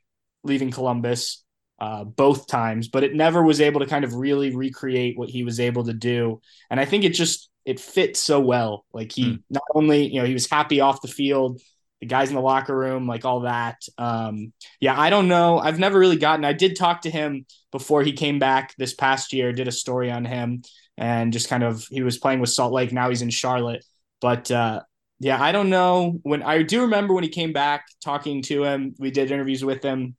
[0.42, 1.44] leaving Columbus
[1.80, 5.44] uh, both times, but it never was able to kind of really recreate what he
[5.44, 6.40] was able to do.
[6.70, 8.84] And I think it just it fits so well.
[8.92, 9.42] Like he mm.
[9.50, 11.60] not only you know he was happy off the field,
[12.04, 13.80] the guys in the locker room, like all that.
[13.96, 15.58] Um, yeah, I don't know.
[15.58, 16.44] I've never really gotten.
[16.44, 19.52] I did talk to him before he came back this past year.
[19.52, 20.62] Did a story on him
[20.98, 22.92] and just kind of he was playing with Salt Lake.
[22.92, 23.84] Now he's in Charlotte.
[24.20, 24.82] But uh,
[25.18, 26.18] yeah, I don't know.
[26.24, 29.82] When I do remember when he came back, talking to him, we did interviews with
[29.82, 30.14] him,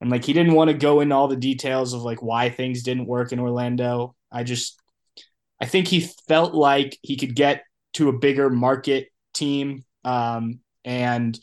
[0.00, 2.84] and like he didn't want to go into all the details of like why things
[2.84, 4.14] didn't work in Orlando.
[4.30, 4.80] I just,
[5.60, 9.82] I think he felt like he could get to a bigger market team.
[10.04, 11.38] Um, and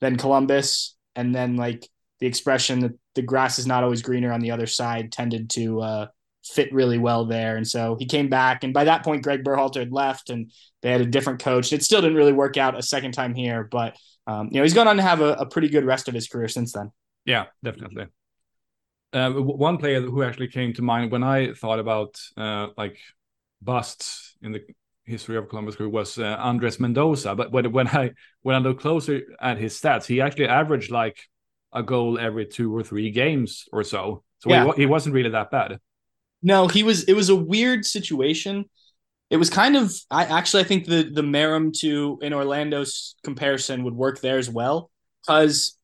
[0.00, 1.88] then Columbus, and then like
[2.20, 5.80] the expression that the grass is not always greener on the other side tended to
[5.80, 6.06] uh,
[6.44, 7.56] fit really well there.
[7.56, 10.90] And so he came back, and by that point, Greg Berhalter had left, and they
[10.90, 11.72] had a different coach.
[11.72, 14.74] It still didn't really work out a second time here, but um, you know he's
[14.74, 16.90] gone on to have a, a, pretty good rest of his career since then.
[17.24, 18.06] Yeah, definitely.
[19.12, 22.98] Uh, one player who actually came to mind when I thought about uh, like
[23.62, 24.60] busts in the
[25.08, 27.34] history of Columbus Crew was uh, Andres Mendoza.
[27.34, 31.18] But when when I when I look closer at his stats, he actually averaged like
[31.72, 34.22] a goal every two or three games or so.
[34.40, 34.66] So yeah.
[34.66, 35.78] he, he wasn't really that bad.
[36.42, 37.04] No, he was.
[37.04, 38.66] It was a weird situation.
[39.30, 39.92] It was kind of.
[40.10, 44.48] I actually I think the the Meram to in Orlando's comparison would work there as
[44.48, 44.90] well
[45.22, 45.76] because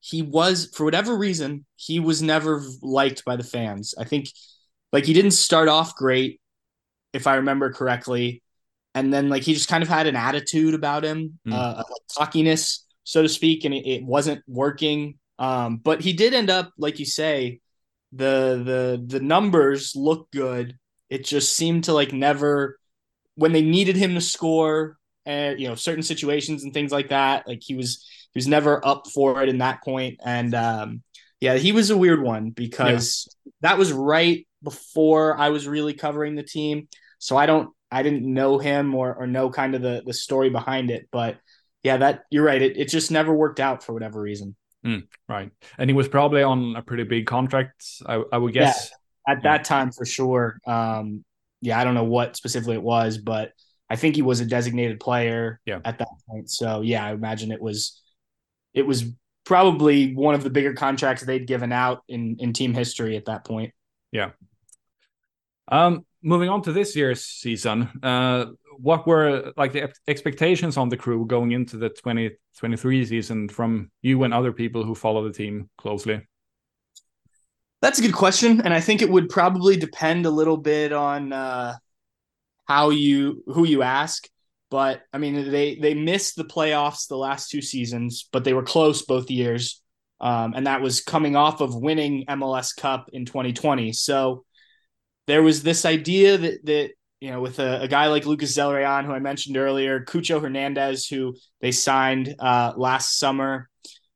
[0.00, 3.94] he was for whatever reason he was never liked by the fans.
[3.98, 4.28] I think
[4.92, 6.39] like he didn't start off great,
[7.12, 8.42] if I remember correctly,
[8.94, 11.52] and then like he just kind of had an attitude about him, mm.
[11.52, 15.18] uh, like cockiness, so to speak, and it, it wasn't working.
[15.38, 17.60] Um, but he did end up, like you say,
[18.12, 20.76] the the the numbers look good.
[21.08, 22.78] It just seemed to like never
[23.36, 27.46] when they needed him to score and you know certain situations and things like that.
[27.46, 30.18] Like he was he was never up for it in that point.
[30.24, 31.02] And um,
[31.40, 33.52] yeah, he was a weird one because yeah.
[33.62, 36.88] that was right before I was really covering the team.
[37.18, 40.50] So I don't I didn't know him or or know kind of the the story
[40.50, 41.08] behind it.
[41.10, 41.38] But
[41.82, 42.60] yeah, that you're right.
[42.60, 44.56] It it just never worked out for whatever reason.
[44.84, 45.50] Mm, right.
[45.78, 48.90] And he was probably on a pretty big contract, I, I would guess.
[49.28, 50.58] Yeah, at that time for sure.
[50.66, 51.24] Um,
[51.60, 53.52] yeah, I don't know what specifically it was, but
[53.90, 55.80] I think he was a designated player yeah.
[55.84, 56.48] at that point.
[56.50, 58.00] So yeah, I imagine it was
[58.72, 59.04] it was
[59.44, 63.44] probably one of the bigger contracts they'd given out in in team history at that
[63.44, 63.72] point.
[64.12, 64.30] Yeah.
[65.70, 68.46] Um, moving on to this year's season, uh,
[68.78, 74.24] what were like the expectations on the crew going into the 2023 season from you
[74.24, 76.26] and other people who follow the team closely?
[77.82, 81.32] That's a good question, and I think it would probably depend a little bit on
[81.32, 81.76] uh,
[82.66, 84.28] how you who you ask.
[84.70, 88.62] But I mean, they they missed the playoffs the last two seasons, but they were
[88.62, 89.82] close both years,
[90.20, 93.92] um, and that was coming off of winning MLS Cup in 2020.
[93.92, 94.44] So
[95.26, 99.04] there was this idea that that you know, with a, a, guy like Lucas Zelarayán,
[99.04, 103.68] who I mentioned earlier, Cucho Hernandez, who they signed uh, last summer,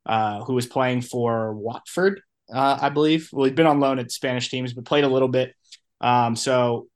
[0.06, 3.28] uh, who was playing for Watford, uh, I believe.
[3.30, 5.54] Well, he'd been on loan at Spanish teams, but played a little bit.
[6.00, 6.88] Um, so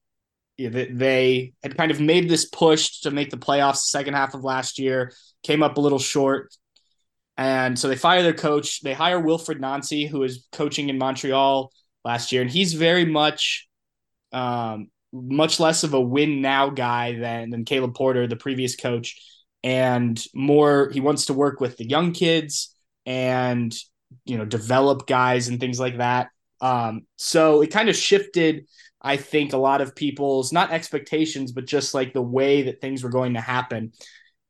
[0.57, 4.15] yeah, they, they had kind of made this push to make the playoffs the second
[4.15, 6.55] half of last year, came up a little short.
[7.37, 8.81] And so they fire their coach.
[8.81, 11.71] They hire Wilfried Nancy, who was coaching in Montreal
[12.05, 12.43] last year.
[12.43, 13.68] And he's very much
[14.33, 19.21] um, much less of a win now guy than than Caleb Porter, the previous coach,
[19.63, 22.75] and more he wants to work with the young kids
[23.07, 23.75] and
[24.25, 26.29] you know develop guys and things like that.
[26.61, 28.67] Um, so it kind of shifted,
[29.01, 33.03] I think, a lot of people's not expectations, but just like the way that things
[33.03, 33.93] were going to happen.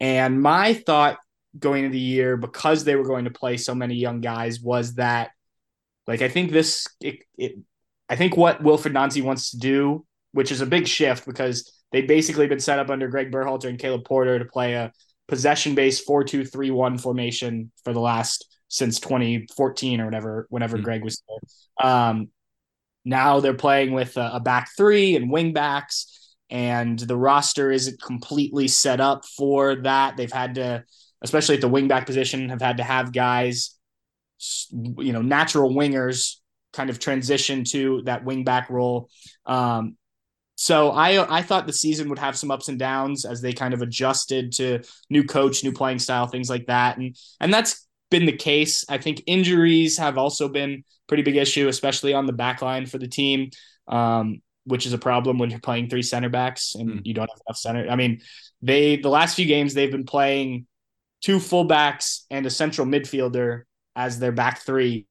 [0.01, 1.19] And my thought
[1.59, 4.95] going into the year, because they were going to play so many young guys, was
[4.95, 5.31] that
[6.07, 7.59] like I think this it, it
[8.09, 12.07] I think what Wilfried Nancy wants to do which is a big shift because they'd
[12.07, 14.93] basically been set up under Greg Berhalter and Caleb Porter to play a
[15.27, 20.77] possession based 4 2 3 1 formation for the last since 2014 or whatever, whenever
[20.77, 20.85] mm-hmm.
[20.85, 21.91] Greg was there.
[21.91, 22.29] Um,
[23.05, 28.01] now they're playing with a, a back three and wing backs, and the roster isn't
[28.03, 30.17] completely set up for that.
[30.17, 30.85] They've had to,
[31.23, 33.79] especially at the wing back position, have had to have guys,
[34.71, 36.37] you know, natural wingers
[36.79, 39.11] kind of transition to that wing back role.
[39.45, 39.97] Um,
[40.55, 43.75] so I I thought the season would have some ups and downs as they kind
[43.75, 48.27] of adjusted to new coach, new playing style, things like that, and and that's been
[48.27, 48.85] the case.
[48.89, 52.99] I think injuries have also been pretty big issue, especially on the back line for
[52.99, 53.51] the team,
[53.89, 57.01] um, which is a problem when you're playing three center backs and mm.
[57.05, 57.89] you don't have enough center.
[57.89, 58.21] I mean,
[58.63, 60.67] they the last few games they've been playing
[61.23, 63.63] two fullbacks and a central midfielder
[63.95, 65.07] as their back three,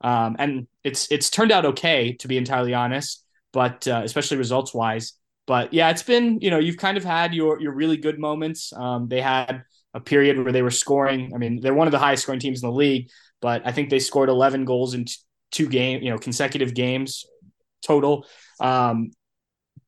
[0.00, 4.74] um, and it's it's turned out okay to be entirely honest but uh, especially results
[4.74, 5.14] wise.
[5.46, 8.72] But yeah, it's been you know you've kind of had your your really good moments.
[8.72, 11.32] Um, they had a period where they were scoring.
[11.34, 13.08] I mean, they're one of the highest scoring teams in the league,
[13.40, 15.06] but I think they scored 11 goals in
[15.50, 17.24] two game you know consecutive games
[17.82, 18.26] total.
[18.60, 19.10] Um,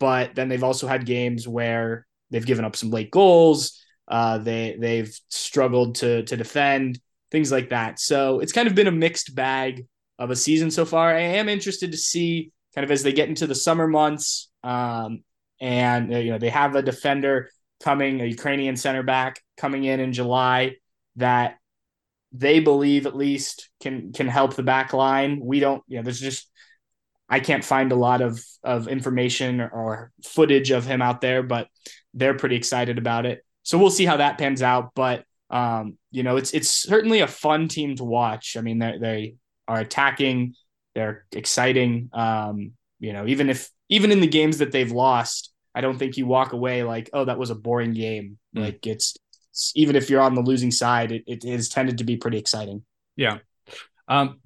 [0.00, 3.78] but then they've also had games where they've given up some late goals.
[4.08, 6.98] Uh, they they've struggled to to defend
[7.30, 8.00] things like that.
[8.00, 9.86] So it's kind of been a mixed bag
[10.22, 11.14] of a season so far.
[11.14, 14.50] I am interested to see kind of as they get into the summer months.
[14.62, 15.24] Um,
[15.60, 17.50] and uh, you know they have a defender
[17.82, 20.76] coming, a Ukrainian center back coming in in July
[21.16, 21.58] that
[22.32, 25.40] they believe at least can can help the back line.
[25.42, 26.48] We don't, you know, there's just
[27.28, 31.68] I can't find a lot of of information or footage of him out there, but
[32.14, 33.44] they're pretty excited about it.
[33.62, 34.92] So we'll see how that pans out.
[34.94, 38.56] But um, you know, it's it's certainly a fun team to watch.
[38.56, 39.34] I mean, they they
[39.72, 40.54] are attacking,
[40.94, 42.10] they're exciting.
[42.12, 46.16] Um, you know, even if even in the games that they've lost, I don't think
[46.16, 48.38] you walk away like, oh, that was a boring game.
[48.54, 48.64] Mm.
[48.64, 49.16] Like it's,
[49.74, 52.84] even if you're on the losing side, it, it is tended to be pretty exciting.
[53.16, 53.38] Yeah.
[54.08, 54.40] Um,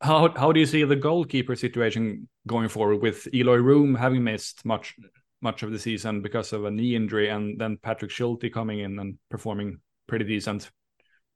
[0.00, 4.64] how how do you see the goalkeeper situation going forward with Eloy Room having missed
[4.64, 4.94] much
[5.40, 8.98] much of the season because of a knee injury, and then Patrick Schulte coming in
[9.00, 10.70] and performing pretty decent?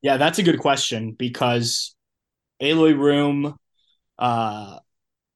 [0.02, 1.96] Yeah, that's a good question because
[2.60, 3.56] Eloy Room
[4.18, 4.78] uh,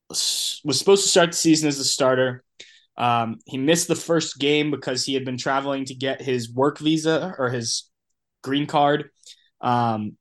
[0.09, 2.43] was supposed to start the season as a starter.
[2.97, 6.79] Um, he missed the first game because he had been traveling to get his work
[6.79, 7.91] visa or his
[8.43, 9.11] green card.
[9.61, 10.17] Um,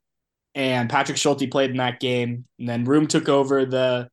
[0.55, 2.45] and Patrick Schulte played in that game.
[2.57, 4.09] And then Room took over the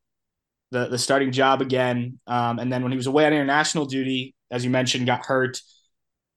[0.71, 2.19] the, the starting job again.
[2.27, 5.61] Um, and then when he was away on international duty, as you mentioned, got hurt.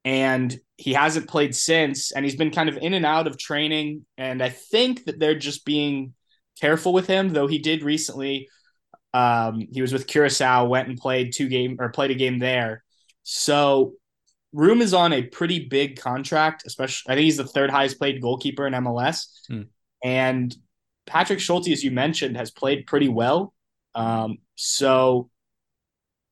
[0.04, 2.12] And he hasn't played since.
[2.12, 4.06] And he's been kind of in and out of training.
[4.16, 6.14] And I think that they're just being
[6.58, 8.48] careful with him, though he did recently.
[9.12, 12.84] Um, he was with Curacao, went and played two game or played a game there.
[13.22, 13.94] So
[14.52, 18.20] Room is on a pretty big contract, especially I think he's the third highest played
[18.20, 19.26] goalkeeper in MLS.
[19.48, 19.62] Hmm.
[20.02, 20.54] And
[21.06, 23.52] Patrick Schulte, as you mentioned, has played pretty well.
[23.94, 25.30] Um, so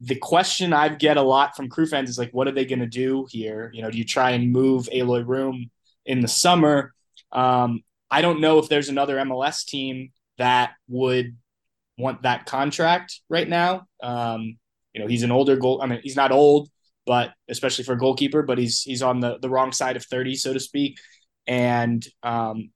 [0.00, 2.78] the question I get a lot from crew fans is like, what are they going
[2.78, 3.70] to do here?
[3.74, 5.70] You know, do you try and move Eloy Room
[6.06, 6.94] in the summer?
[7.32, 11.36] Um, I don't know if there's another MLS team that would
[11.98, 13.86] want that contract right now.
[14.02, 14.58] Um,
[14.92, 15.80] you know, he's an older goal.
[15.82, 16.70] I mean, he's not old,
[17.06, 20.34] but especially for a goalkeeper, but he's he's on the the wrong side of thirty,
[20.34, 20.98] so to speak.
[21.46, 22.70] And um,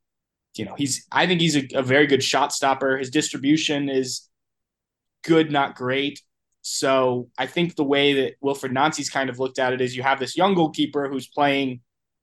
[0.57, 2.99] you know, he's I think he's a, a very good shot stopper.
[2.99, 4.29] His distribution is
[5.25, 6.21] good, not great.
[6.63, 10.03] So I think the way that Wilfried Nancy's kind of looked at it is you
[10.03, 11.81] have this young goalkeeper who's playing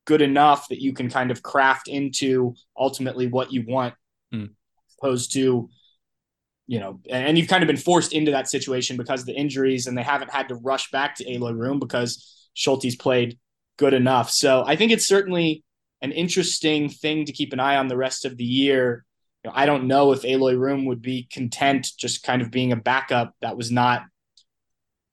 [0.10, 3.94] good enough that you can kind of craft into ultimately what you want,
[4.34, 4.50] mm.
[4.98, 5.70] opposed to,
[6.66, 9.86] you know, and you've kind of been forced into that situation because of the injuries
[9.86, 13.38] and they haven't had to rush back to Eloy Room because Schulte's played
[13.78, 14.32] good enough.
[14.32, 15.64] So I think it's certainly
[16.02, 19.06] an interesting thing to keep an eye on the rest of the year.
[19.44, 22.72] You know, I don't know if Eloy Room would be content just kind of being
[22.72, 23.36] a backup.
[23.42, 24.02] That was not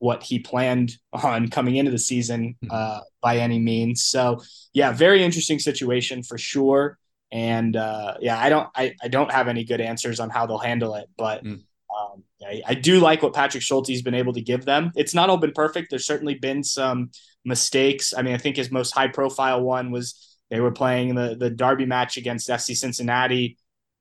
[0.06, 2.68] what he planned on coming into the season hmm.
[2.70, 4.04] uh, by any means.
[4.04, 4.40] So
[4.72, 6.96] yeah, very interesting situation for sure.
[7.32, 10.58] And uh, yeah, I don't I, I don't have any good answers on how they'll
[10.58, 11.60] handle it, but mm.
[11.94, 14.92] um, I, I, do like what Patrick Schulte's been able to give them.
[14.94, 15.90] It's not all been perfect.
[15.90, 17.10] There's certainly been some
[17.44, 18.14] mistakes.
[18.16, 21.50] I mean, I think his most high profile one was they were playing the the
[21.50, 23.58] derby match against FC Cincinnati.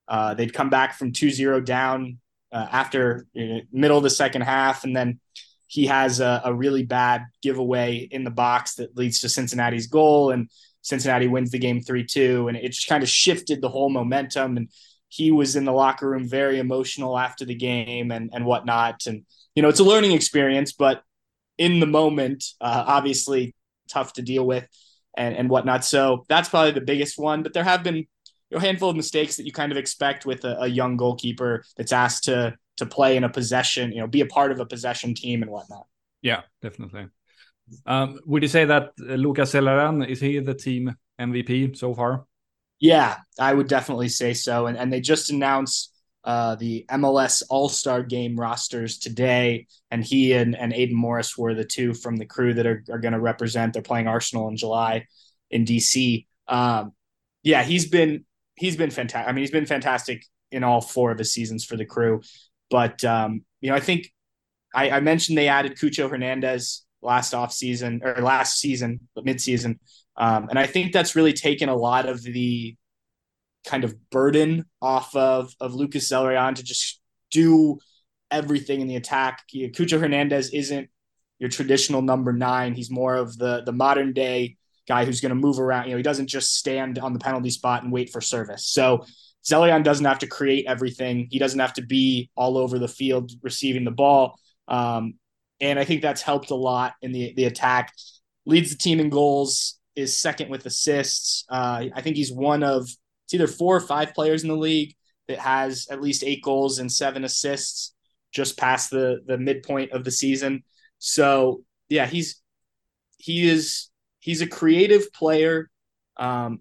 [0.08, 2.20] Uh, they'd come back from 2-0 down
[2.52, 5.20] uh, after you know, middle of the second half, and then
[5.68, 10.32] he has a, a, really bad giveaway in the box that leads to Cincinnati's goal,
[10.32, 10.50] and
[10.82, 14.58] Cincinnati wins the game 3-2, and it just kind of shifted the whole momentum.
[14.58, 14.70] And
[15.10, 19.08] he was in the locker room very emotional after the game and and whatnot.
[19.08, 19.26] And
[19.56, 21.02] you know, it's a learning experience, but
[21.58, 23.56] in the moment, uh, obviously
[23.90, 24.68] tough to deal with
[25.18, 25.86] and, and whatnot.
[25.86, 27.44] So that's probably the biggest one.
[27.44, 28.06] But there have been
[28.54, 31.92] a handful of mistakes that you kind of expect with a, a, young goalkeeper that's
[31.92, 35.14] asked to to play in a possession, you know, be a part of a possession
[35.14, 35.86] team and whatnot.
[36.22, 37.08] Yeah, definitely.
[37.86, 42.26] Um, would you say that Lucas Zelarayán is he the team MVP so far?
[42.80, 44.68] Yeah, I would definitely say so.
[44.68, 50.34] And and they just announced uh, the MLS All Star Game rosters today, and he
[50.34, 53.20] and, and Aidan Morris were the two from the crew that are, are going to
[53.20, 53.74] represent.
[53.74, 55.06] They're playing Arsenal in July
[55.52, 56.26] in DC.
[56.48, 56.94] Um,
[57.44, 59.30] yeah, he's been he's been fantastic.
[59.30, 62.22] I mean, he's been fantastic in all four of his seasons for the crew.
[62.70, 64.12] But um, you know, I think
[64.74, 69.80] I, I mentioned they added Cucho Hernandez last off season or last season, mid season,
[70.18, 72.76] um, and I think that's really taken a lot of the
[73.66, 77.02] kind of burden off of of Lucas Zelarayán to just
[77.32, 77.80] do
[78.32, 79.44] everything in the attack.
[79.54, 80.90] Cucho Hernandez isn't
[81.40, 82.74] your traditional number nine.
[82.74, 85.86] He's more of the the modern day guy who's going to move around.
[85.86, 88.68] You know, he doesn't just stand on the penalty spot and wait for service.
[88.68, 89.06] So
[89.46, 91.28] Zelarayán doesn't have to create everything.
[91.30, 94.40] He doesn't have to be all over the field receiving the ball.
[94.68, 95.16] Um,
[95.62, 97.94] and I think that's helped a lot in the the attack.
[98.46, 99.80] Leads the team in goals.
[99.96, 101.46] Is second with assists.
[101.50, 104.94] Uh, I think he's one of it's either four or five players in the league
[105.30, 107.94] that has at least eight goals and seven assists
[108.34, 110.64] just past the the midpoint of the season.
[111.00, 112.42] So yeah, he's
[113.18, 113.90] he is
[114.20, 115.70] he's a creative player.
[116.18, 116.60] Um,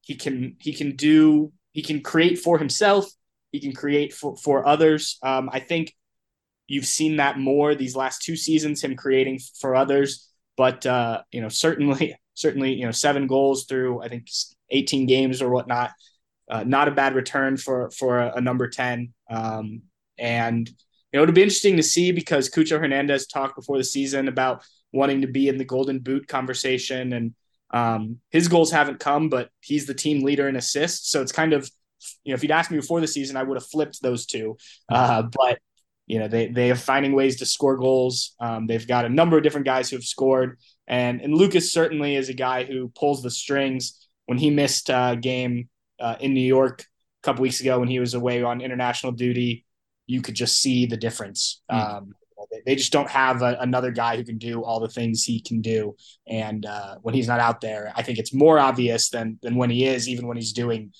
[0.00, 3.06] he can he can do he can create for himself.
[3.52, 5.18] He can create for for others.
[5.22, 5.94] Um, I think
[6.66, 10.26] you've seen that more these last two seasons, him creating for others.
[10.56, 14.26] But uh, you know, certainly, certainly, you know, seven goals through I think
[14.70, 15.90] 18 games or whatnot.
[16.50, 19.12] Uh, not a bad return for for a, a number 10.
[19.28, 19.82] Um,
[20.18, 24.28] and you know, it'll be interesting to see because Cucho Hernandez talked before the season
[24.28, 27.34] about wanting to be in the Golden Boot conversation, and
[27.70, 31.10] um, his goals haven't come, but he's the team leader in assists.
[31.10, 31.68] So it's kind of,
[32.24, 34.56] you know, if you'd asked me before the season, I would have flipped those two.
[34.88, 35.58] Uh, but
[36.06, 38.34] you know, they they are finding ways to score goals.
[38.38, 42.14] Um, they've got a number of different guys who have scored, and and Lucas certainly
[42.14, 44.08] is a guy who pulls the strings.
[44.26, 45.68] When he missed a game
[46.00, 49.64] uh, in New York a couple weeks ago when he was away on international duty,
[50.06, 51.62] you could just see the difference.
[51.70, 51.96] Mm.
[51.96, 52.14] Um,
[52.64, 55.60] they just don't have a, another guy who can do all the things he can
[55.60, 55.96] do.
[56.26, 59.70] And uh, when he's not out there, I think it's more obvious than than when
[59.70, 60.92] he is, even when he's doing,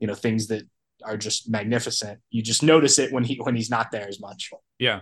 [0.00, 0.64] you know, things that
[1.04, 2.20] are just magnificent.
[2.30, 4.50] You just notice it when he when he's not there as much.
[4.78, 5.00] Yeah.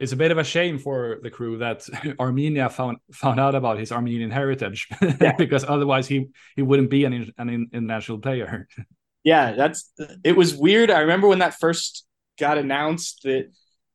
[0.00, 1.84] It's a bit of a shame for the crew that
[2.20, 4.88] Armenia found found out about his Armenian heritage
[5.20, 5.36] yeah.
[5.36, 8.68] because otherwise he he wouldn't be an, an international player.
[9.24, 9.92] Yeah, that's
[10.24, 10.90] it was weird.
[10.90, 12.06] I remember when that first
[12.38, 13.50] got announced that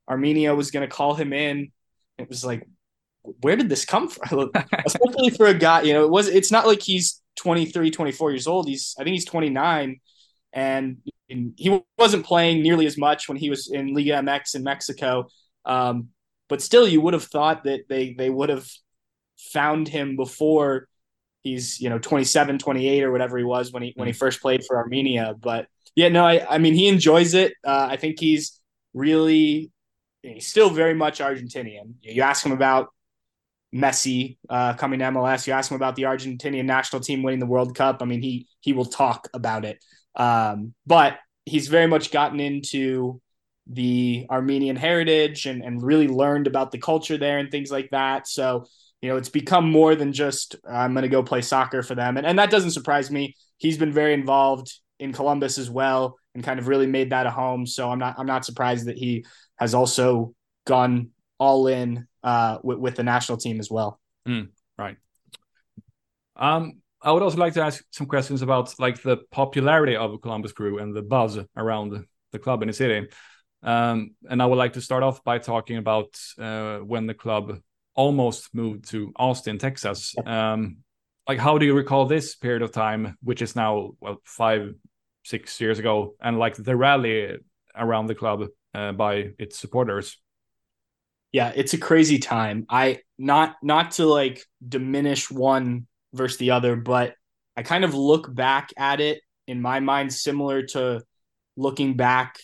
[0.10, 1.72] Armenia was going to call him in.
[2.18, 2.68] It was like,
[3.22, 4.51] where did this come from?
[4.86, 8.47] Especially for a guy, you know, it was, it's not like he's 23, 24 years
[8.47, 8.68] old.
[8.68, 9.99] He's, I think he's 29
[10.51, 10.97] and
[11.28, 15.28] he wasn't playing nearly as much when he was in Liga MX in Mexico.
[15.66, 16.10] Um,
[16.47, 18.68] but still, you would have thought that they, they would have
[19.38, 20.88] found him before
[21.41, 24.18] he's, you know, 27, 28 or whatever he was when he, when he mm.
[24.18, 25.34] first played for Armenia.
[25.39, 27.54] But yeah, no, I, I mean, he enjoys it.
[27.66, 28.60] Uh, I think he's
[28.93, 29.72] really
[30.24, 31.93] he's still very much Argentinian.
[32.01, 32.89] You ask him about
[33.74, 35.45] Messi uh, coming to MLS.
[35.45, 38.01] You ask him about the Argentinian national team winning the World Cup.
[38.01, 39.84] I mean, he he will talk about it.
[40.15, 43.21] Um, but he's very much gotten into
[43.67, 48.28] the Armenian heritage and and really learned about the culture there and things like that.
[48.28, 48.65] So
[49.01, 52.17] you know, it's become more than just I'm going to go play soccer for them,
[52.17, 53.36] and and that doesn't surprise me.
[53.57, 57.32] He's been very involved in Columbus as well and kind of really made that a
[57.32, 57.65] home.
[57.65, 59.26] So I'm not I'm not surprised that he
[59.64, 60.34] has also
[60.68, 61.09] gone
[61.39, 63.99] all in uh, with, with the national team as well.
[64.28, 64.97] Mm, right.
[66.36, 70.51] Um, I would also like to ask some questions about like the popularity of Columbus
[70.51, 73.07] Crew and the buzz around the club in the city.
[73.61, 77.59] Um, and I would like to start off by talking about uh, when the club
[77.95, 80.14] almost moved to Austin, Texas.
[80.26, 80.78] Um,
[81.26, 84.74] like, how do you recall this period of time, which is now well five,
[85.24, 87.38] six years ago, and like the rally
[87.74, 90.17] around the club uh, by its supporters.
[91.32, 92.65] Yeah, it's a crazy time.
[92.69, 97.15] I not not to like diminish one versus the other, but
[97.57, 101.01] I kind of look back at it in my mind similar to
[101.57, 102.38] looking back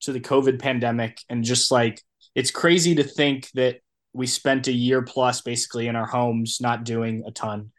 [0.00, 2.00] to the COVID pandemic and just like
[2.34, 3.80] it's crazy to think that
[4.12, 7.70] we spent a year plus basically in our homes not doing a ton.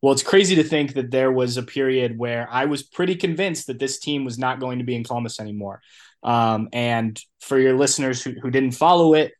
[0.00, 3.66] Well, it's crazy to think that there was a period where I was pretty convinced
[3.66, 5.80] that this team was not going to be in Columbus anymore.
[6.22, 9.32] Um, and for your listeners who, who didn't follow it,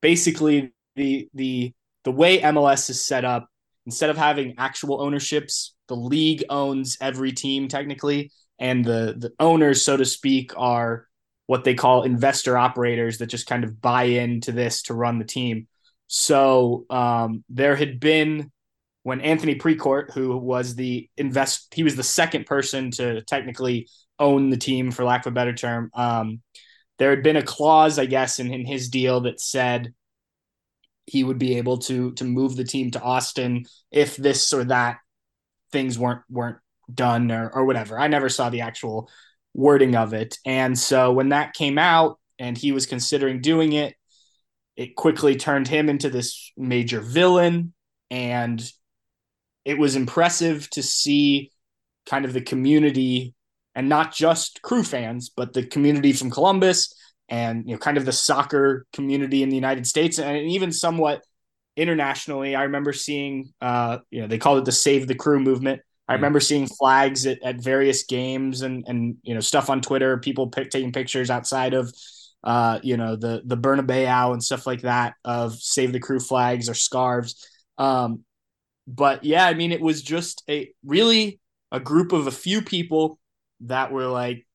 [0.00, 1.72] basically the the
[2.04, 3.48] the way MLS is set up,
[3.86, 9.84] instead of having actual ownerships, the league owns every team technically, and the the owners,
[9.84, 11.06] so to speak, are
[11.46, 15.24] what they call investor operators that just kind of buy into this to run the
[15.24, 15.66] team.
[16.06, 18.50] So um, there had been
[19.02, 23.86] when Anthony Precourt, who was the invest, he was the second person to technically
[24.18, 25.90] own the team, for lack of a better term.
[25.94, 26.40] Um,
[26.98, 29.92] there had been a clause, I guess, in, in his deal that said
[31.06, 34.98] he would be able to to move the team to Austin if this or that
[35.70, 36.58] things weren't weren't
[36.92, 37.98] done or or whatever.
[37.98, 39.10] I never saw the actual
[39.54, 40.38] wording of it.
[40.44, 43.94] And so when that came out and he was considering doing it,
[44.76, 47.72] it quickly turned him into this major villain
[48.10, 48.62] and
[49.64, 51.50] it was impressive to see
[52.06, 53.34] kind of the community
[53.74, 56.94] and not just crew fans, but the community from Columbus
[57.28, 61.22] and you know kind of the soccer community in the United States and even somewhat
[61.76, 62.54] internationally.
[62.54, 65.80] I remember seeing uh, you know they called it the Save the Crew movement.
[66.06, 66.18] I mm-hmm.
[66.18, 70.48] remember seeing flags at, at various games and and you know stuff on Twitter, people
[70.48, 71.92] pick, taking pictures outside of
[72.42, 76.68] uh, you know the the Bernabeu and stuff like that of Save the Crew flags
[76.68, 77.48] or scarves.
[77.78, 78.24] Um,
[78.86, 81.40] but yeah, I mean it was just a really
[81.72, 83.18] a group of a few people
[83.60, 84.46] that were like,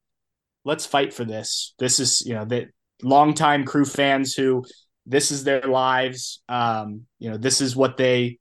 [0.66, 1.74] let's fight for this.
[1.80, 2.68] This is, you know, that
[3.02, 4.66] longtime crew fans who
[5.06, 6.42] this is their lives.
[6.48, 8.40] Um, you know, this is what they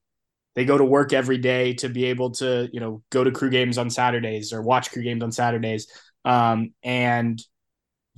[0.55, 3.51] they go to work every day to be able to, you know, go to crew
[3.51, 5.87] games on Saturdays or watch crew games on Saturdays.
[6.25, 7.41] Um, and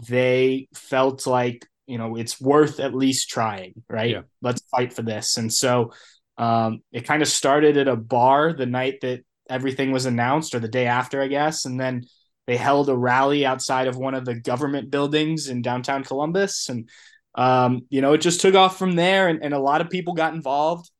[0.08, 4.10] they felt like you know it's worth at least trying, right?
[4.10, 4.22] Yeah.
[4.40, 5.36] Let's fight for this.
[5.36, 5.92] And so
[6.38, 10.60] um, it kind of started at a bar the night that everything was announced, or
[10.60, 12.04] the day after, I guess, and then
[12.50, 16.88] they held a rally outside of one of the government buildings in downtown Columbus, and
[17.36, 20.14] um, you know it just took off from there, and, and a lot of people
[20.14, 20.90] got involved,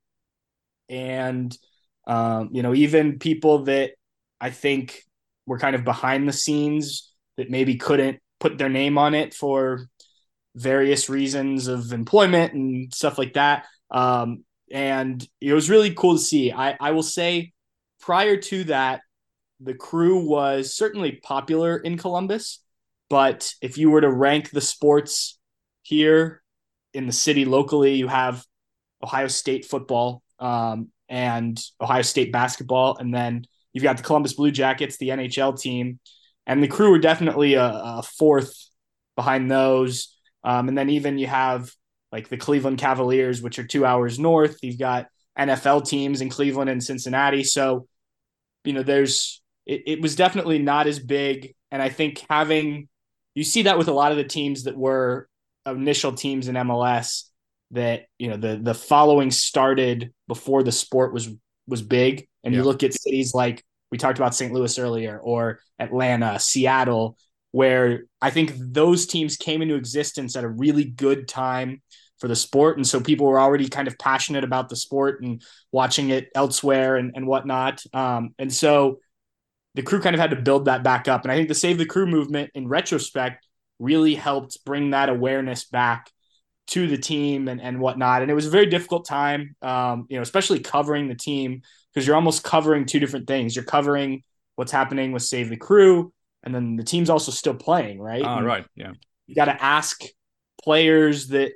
[0.88, 1.52] and
[2.06, 3.90] um, you know even people that
[4.40, 5.02] I think
[5.44, 9.88] were kind of behind the scenes that maybe couldn't put their name on it for
[10.54, 13.66] various reasons of employment and stuff like that.
[13.90, 16.52] Um, and it was really cool to see.
[16.52, 17.54] I, I will say,
[17.98, 19.00] prior to that,
[19.60, 22.62] the crew was certainly popular in Columbus,
[23.08, 25.38] but if you were to rank the sports
[25.82, 26.42] here
[26.94, 28.44] in the city locally, you have
[29.02, 34.50] Ohio State football um, and Ohio State basketball, and then you've got the Columbus Blue
[34.50, 35.98] Jackets, the NHL team,
[36.46, 38.54] and the crew were definitely a, a fourth
[39.16, 40.16] behind those.
[40.42, 41.70] Um, and then even you have
[42.12, 44.58] like the Cleveland Cavaliers, which are two hours north.
[44.62, 45.08] You've got
[45.38, 47.44] NFL teams in Cleveland and Cincinnati.
[47.44, 47.86] So,
[48.64, 49.39] you know, there's
[49.70, 51.54] it, it was definitely not as big.
[51.70, 52.88] And I think having
[53.34, 55.28] you see that with a lot of the teams that were
[55.64, 57.24] initial teams in MLS
[57.70, 61.28] that, you know, the the following started before the sport was
[61.68, 62.26] was big.
[62.42, 62.60] And yeah.
[62.60, 64.52] you look at cities like we talked about St.
[64.52, 67.16] Louis earlier or Atlanta, Seattle,
[67.52, 71.80] where I think those teams came into existence at a really good time
[72.18, 72.76] for the sport.
[72.76, 75.42] And so people were already kind of passionate about the sport and
[75.72, 77.82] watching it elsewhere and, and whatnot.
[77.94, 78.98] Um, and so
[79.74, 81.22] the crew kind of had to build that back up.
[81.22, 83.46] And I think the Save the Crew movement, in retrospect,
[83.78, 86.10] really helped bring that awareness back
[86.68, 88.22] to the team and, and whatnot.
[88.22, 91.62] And it was a very difficult time, um, you know, especially covering the team
[91.92, 93.56] because you're almost covering two different things.
[93.56, 94.22] You're covering
[94.56, 96.12] what's happening with Save the Crew,
[96.42, 98.22] and then the team's also still playing, right?
[98.24, 98.66] Ah, right.
[98.74, 98.92] Yeah.
[99.26, 100.02] You got to ask
[100.62, 101.52] players that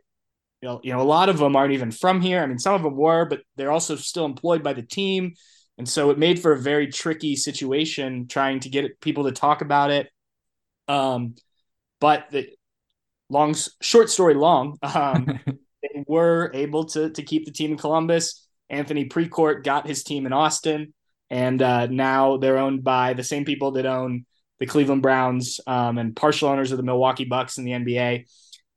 [0.62, 2.42] you know, you know, a lot of them aren't even from here.
[2.42, 5.34] I mean, some of them were, but they're also still employed by the team.
[5.78, 9.60] And so it made for a very tricky situation trying to get people to talk
[9.60, 10.08] about it.
[10.86, 11.34] Um,
[12.00, 12.48] but the
[13.28, 15.40] long, short story long, um,
[15.82, 18.46] they were able to to keep the team in Columbus.
[18.70, 20.94] Anthony Precourt got his team in Austin,
[21.30, 24.26] and uh, now they're owned by the same people that own
[24.58, 28.26] the Cleveland Browns um, and partial owners of the Milwaukee Bucks in the NBA.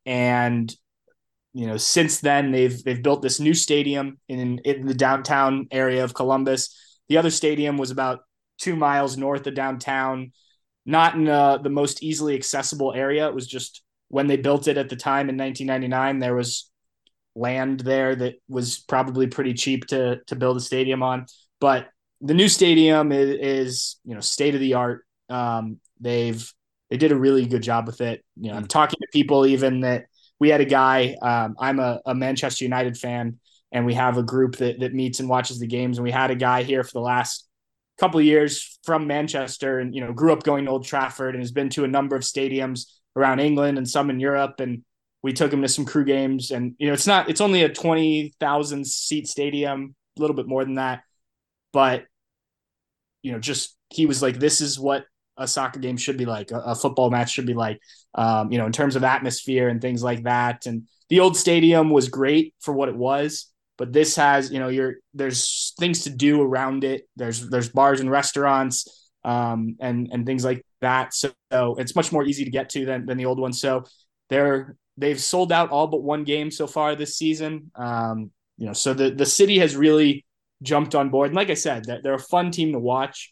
[0.05, 0.73] And
[1.53, 6.03] you know, since then they've they've built this new stadium in in the downtown area
[6.03, 6.75] of Columbus.
[7.09, 8.21] The other stadium was about
[8.57, 10.31] two miles north of downtown,
[10.85, 13.27] not in uh, the most easily accessible area.
[13.27, 16.69] It was just when they built it at the time in 1999, there was
[17.35, 21.25] land there that was probably pretty cheap to to build a stadium on.
[21.59, 21.87] But
[22.21, 25.05] the new stadium is, is you know state of the art.
[25.29, 26.51] Um, they've
[26.89, 28.23] they did a really good job with it.
[28.39, 30.05] You know, I'm talking to people even that
[30.39, 31.15] we had a guy.
[31.21, 33.39] Um, I'm a, a, Manchester United fan,
[33.71, 35.97] and we have a group that that meets and watches the games.
[35.97, 37.47] And we had a guy here for the last
[37.99, 41.51] couple years from Manchester, and you know, grew up going to Old Trafford, and has
[41.51, 44.59] been to a number of stadiums around England and some in Europe.
[44.59, 44.83] And
[45.23, 47.69] we took him to some crew games, and you know, it's not it's only a
[47.69, 51.01] twenty thousand seat stadium, a little bit more than that,
[51.73, 52.05] but
[53.23, 55.05] you know, just he was like, this is what
[55.37, 57.79] a soccer game should be like, a, a football match should be like,
[58.15, 60.65] um, you know, in terms of atmosphere and things like that.
[60.65, 64.69] And the old stadium was great for what it was, but this has, you know,
[64.69, 67.07] you're there's things to do around it.
[67.15, 71.13] There's there's bars and restaurants um, and and things like that.
[71.13, 73.53] So, so it's much more easy to get to than than the old one.
[73.53, 73.85] So
[74.29, 77.71] they're they've sold out all but one game so far this season.
[77.75, 80.25] Um, you know, so the the city has really
[80.63, 81.27] jumped on board.
[81.27, 83.31] And like I said, they're, they're a fun team to watch.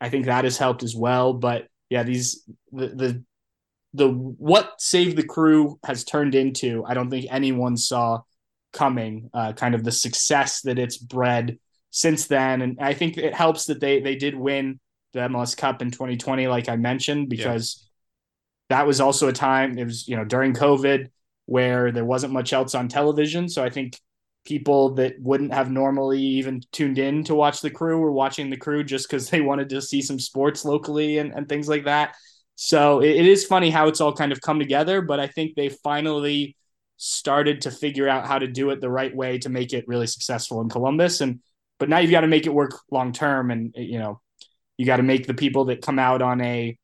[0.00, 1.34] I think that has helped as well.
[1.34, 3.24] But yeah, these the the
[3.94, 8.20] the what Save the Crew has turned into, I don't think anyone saw
[8.72, 9.30] coming.
[9.32, 11.58] Uh, kind of the success that it's bred
[11.90, 14.80] since then, and I think it helps that they they did win
[15.12, 17.80] the MLS Cup in 2020, like I mentioned, because
[18.70, 18.76] yeah.
[18.76, 21.08] that was also a time it was you know during COVID
[21.46, 23.48] where there wasn't much else on television.
[23.48, 23.98] So I think
[24.44, 28.56] people that wouldn't have normally even tuned in to watch the crew were watching the
[28.56, 32.14] crew just because they wanted to see some sports locally and, and things like that.
[32.54, 35.56] So it, it is funny how it's all kind of come together, but I think
[35.56, 36.56] they finally
[37.02, 40.06] started to figure out how to do it the right way to make it really
[40.06, 41.20] successful in Columbus.
[41.20, 41.40] And
[41.78, 44.20] but now you've got to make it work long term, and you know
[44.76, 46.78] you got to make the people that come out on a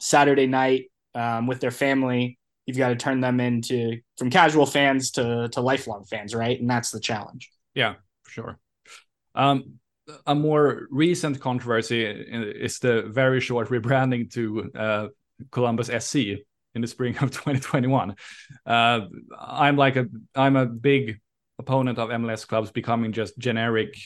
[0.00, 5.10] Saturday night um, with their family you've got to turn them into from casual fans
[5.12, 6.58] to to lifelong fans, right?
[6.58, 7.50] And that's the challenge.
[7.74, 7.94] Yeah,
[8.26, 8.58] sure.
[9.34, 9.78] Um,
[10.26, 15.08] a more recent controversy is the very short rebranding to uh,
[15.50, 16.18] Columbus SC.
[16.74, 18.14] In the spring of 2021.
[18.66, 19.00] Uh,
[19.38, 21.20] I'm like a I'm a big
[21.58, 23.96] opponent of MLS clubs becoming just generic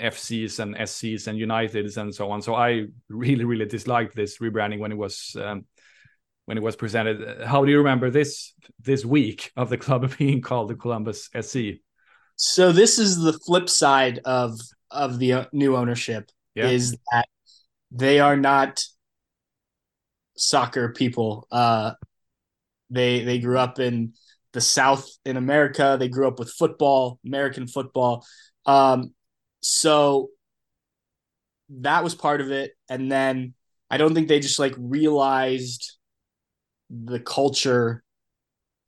[0.00, 2.42] FCs and SCs and Uniteds and so on.
[2.42, 5.64] So I really really disliked this rebranding when it was um,
[6.46, 7.42] when it was presented.
[7.44, 11.80] How do you remember this this week of the club being called the Columbus SC?
[12.36, 14.58] So this is the flip side of
[14.90, 16.68] of the uh, new ownership yeah.
[16.68, 17.26] is that
[17.90, 18.82] they are not
[20.36, 21.46] soccer people.
[21.50, 21.92] Uh,
[22.90, 24.14] they they grew up in
[24.52, 25.96] the South in America.
[25.98, 28.24] They grew up with football, American football.
[28.66, 29.14] Um,
[29.60, 30.28] so
[31.80, 32.72] that was part of it.
[32.88, 33.54] And then
[33.90, 35.96] I don't think they just like realized
[36.90, 38.02] the culture.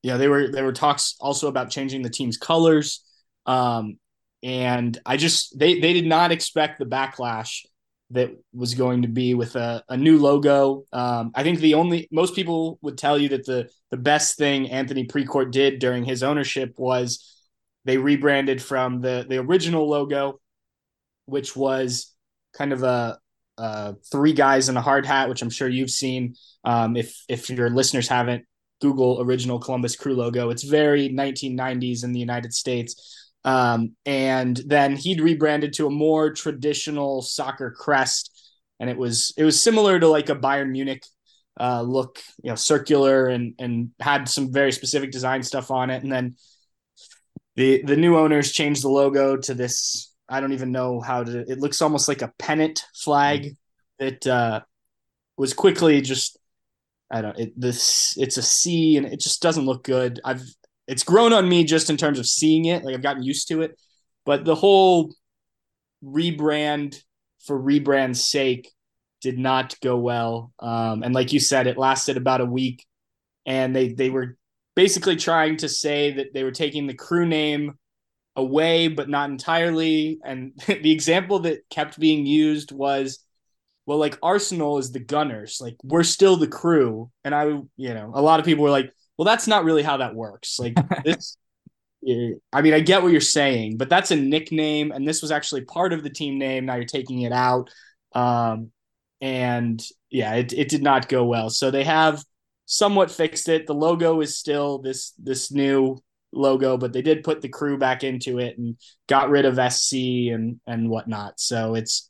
[0.02, 3.02] Yeah, they were there were talks also about changing the team's colors.
[3.46, 3.98] Um,
[4.42, 7.64] and I just they they did not expect the backlash
[8.14, 10.84] that was going to be with a, a new logo.
[10.92, 14.70] Um, I think the only most people would tell you that the the best thing
[14.70, 17.42] Anthony Precourt did during his ownership was
[17.84, 20.40] they rebranded from the the original logo,
[21.26, 22.12] which was
[22.56, 23.18] kind of a,
[23.58, 26.34] a three guys in a hard hat, which I'm sure you've seen.
[26.64, 28.44] Um, if if your listeners haven't,
[28.80, 30.50] Google original Columbus Crew logo.
[30.50, 33.23] It's very 1990s in the United States.
[33.44, 38.30] Um, and then he'd rebranded to a more traditional soccer crest,
[38.80, 41.02] and it was it was similar to like a Bayern Munich
[41.60, 46.02] uh, look, you know, circular and and had some very specific design stuff on it.
[46.02, 46.36] And then
[47.56, 50.12] the the new owners changed the logo to this.
[50.28, 51.40] I don't even know how to.
[51.40, 53.56] It looks almost like a pennant flag
[53.98, 54.60] that uh,
[55.36, 56.38] was quickly just.
[57.10, 57.38] I don't.
[57.38, 60.20] It this it's a C and it just doesn't look good.
[60.24, 60.42] I've
[60.86, 62.84] it's grown on me just in terms of seeing it.
[62.84, 63.78] Like I've gotten used to it,
[64.24, 65.14] but the whole
[66.04, 67.00] rebrand
[67.46, 68.70] for rebrand's sake
[69.20, 70.52] did not go well.
[70.58, 72.84] Um, and like you said, it lasted about a week,
[73.46, 74.36] and they they were
[74.74, 77.78] basically trying to say that they were taking the crew name
[78.36, 80.18] away, but not entirely.
[80.24, 83.20] And the example that kept being used was,
[83.86, 87.10] well, like Arsenal is the Gunners, like we're still the crew.
[87.22, 87.44] And I,
[87.76, 90.58] you know, a lot of people were like, well, that's not really how that works.
[90.58, 91.36] Like this,
[92.06, 95.62] I mean, I get what you're saying, but that's a nickname, and this was actually
[95.62, 96.66] part of the team name.
[96.66, 97.70] Now you're taking it out,
[98.12, 98.70] um,
[99.20, 101.50] and yeah, it it did not go well.
[101.50, 102.22] So they have
[102.66, 103.66] somewhat fixed it.
[103.66, 106.02] The logo is still this this new
[106.32, 108.76] logo, but they did put the crew back into it and
[109.08, 109.94] got rid of SC
[110.32, 111.40] and and whatnot.
[111.40, 112.08] So it's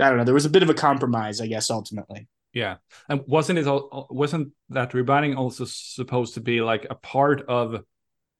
[0.00, 0.24] I don't know.
[0.24, 2.28] There was a bit of a compromise, I guess, ultimately.
[2.52, 2.76] Yeah,
[3.08, 4.06] and wasn't it all?
[4.10, 7.84] Wasn't that rebranding also supposed to be like a part of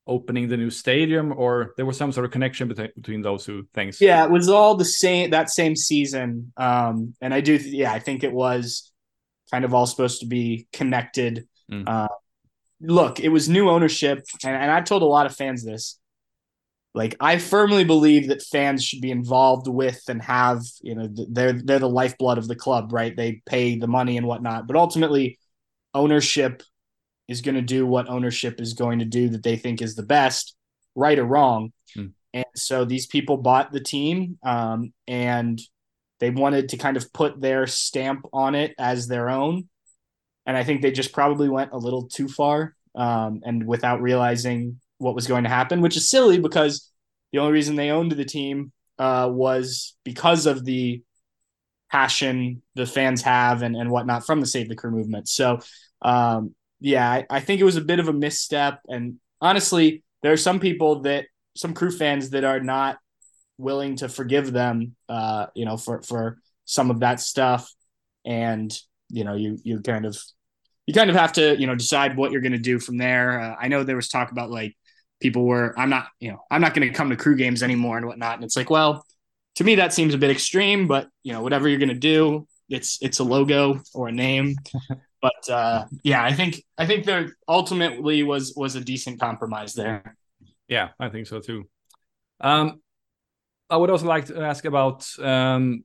[0.07, 3.67] opening the new stadium, or there was some sort of connection between between those two
[3.73, 4.01] things?
[4.01, 6.51] Yeah, it was all the same that same season.
[6.57, 8.91] Um, and I do, yeah, I think it was
[9.51, 11.47] kind of all supposed to be connected.
[11.71, 11.87] Mm.
[11.87, 12.07] Uh,
[12.81, 15.99] look, it was new ownership, and, and I've told a lot of fans this
[16.93, 21.53] like I firmly believe that fans should be involved with and have you know they're
[21.53, 23.15] they're the lifeblood of the club, right?
[23.15, 25.37] They pay the money and whatnot, but ultimately,
[25.93, 26.63] ownership
[27.27, 30.03] is going to do what ownership is going to do that they think is the
[30.03, 30.55] best,
[30.95, 31.71] right or wrong.
[31.93, 32.07] Hmm.
[32.33, 35.59] And so these people bought the team, um, and
[36.19, 39.69] they wanted to kind of put their stamp on it as their own.
[40.45, 44.79] And I think they just probably went a little too far, um, and without realizing
[44.99, 46.91] what was going to happen, which is silly because
[47.33, 51.01] the only reason they owned the team uh, was because of the
[51.91, 55.27] passion the fans have and, and whatnot from the Save the Crew movement.
[55.27, 55.59] So,
[56.03, 58.81] um, yeah, I, I think it was a bit of a misstep.
[58.87, 61.25] And honestly, there are some people that,
[61.55, 62.99] some crew fans that are not
[63.57, 67.69] willing to forgive them, uh, you know, for, for some of that stuff.
[68.25, 68.77] And,
[69.09, 70.17] you know, you, you kind of,
[70.85, 73.41] you kind of have to, you know, decide what you're going to do from there.
[73.41, 74.77] Uh, I know there was talk about like
[75.19, 77.97] people were i'm not you know i'm not going to come to crew games anymore
[77.97, 78.35] and whatnot.
[78.35, 79.05] And it's like well
[79.55, 82.47] to me that seems a bit extreme but you know whatever you're going to do
[82.69, 84.55] it's it's a logo or a name.
[85.21, 90.15] But uh yeah i think i think there ultimately was was a decent compromise there.
[90.69, 91.67] Yeah i think so too.
[92.39, 92.79] Um
[93.69, 95.83] i would also like to ask about um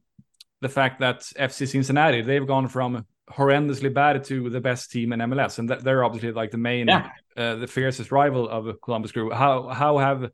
[0.60, 5.20] the fact that fc cincinnati they've gone from horrendously bad to the best team in
[5.20, 7.10] MLS, and they're obviously like the main, yeah.
[7.36, 9.30] uh, the fiercest rival of Columbus Crew.
[9.30, 10.30] How how have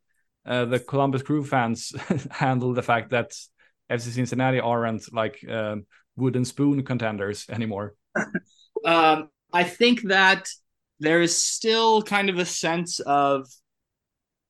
[0.47, 1.93] uh, the Columbus Crew fans
[2.31, 3.33] handled the fact that
[3.91, 5.87] FC Cincinnati aren't like um,
[6.17, 7.95] wooden spoon contenders anymore?
[8.85, 10.49] um, I think that
[11.01, 13.49] there is still kind of a sense of,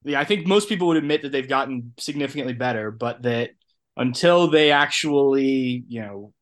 [0.05, 3.51] yeah, I think most people would admit that they've gotten significantly better, but that
[3.97, 6.33] until they actually, you know,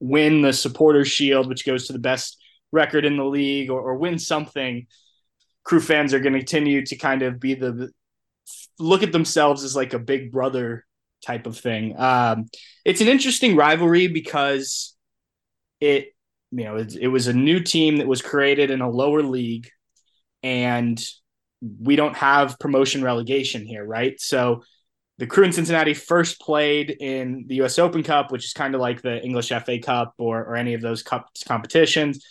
[0.00, 2.38] win the supporter shield, which goes to the best
[2.72, 4.86] record in the league or, or win something,
[5.64, 7.90] crew fans are going to continue to kind of be the
[8.78, 10.86] look at themselves as like a big brother
[11.24, 11.98] type of thing.
[11.98, 12.46] Um,
[12.84, 14.96] it's an interesting rivalry because
[15.80, 16.14] it,
[16.50, 19.68] you know, it, it was a new team that was created in a lower league,
[20.42, 21.00] and
[21.60, 24.18] we don't have promotion relegation here, right?
[24.20, 24.62] So
[25.20, 27.78] the crew in Cincinnati first played in the U.S.
[27.78, 30.80] Open Cup, which is kind of like the English FA Cup or or any of
[30.80, 32.24] those cup competitions.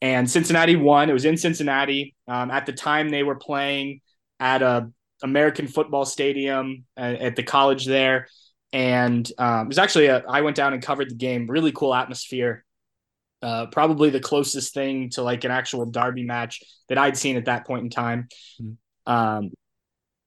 [0.00, 1.10] And Cincinnati won.
[1.10, 2.14] It was in Cincinnati.
[2.28, 4.00] Um, at the time, they were playing
[4.38, 4.92] at a
[5.24, 8.28] American football stadium at, at the college there.
[8.72, 11.50] And um, it was actually, a, I went down and covered the game.
[11.50, 12.64] Really cool atmosphere.
[13.42, 17.46] Uh, probably the closest thing to like an actual derby match that I'd seen at
[17.46, 18.28] that point in time.
[18.60, 19.12] Mm-hmm.
[19.12, 19.50] Um,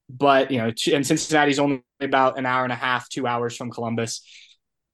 [0.10, 3.70] but, you know, and Cincinnati's only about an hour and a half, two hours from
[3.70, 4.22] Columbus.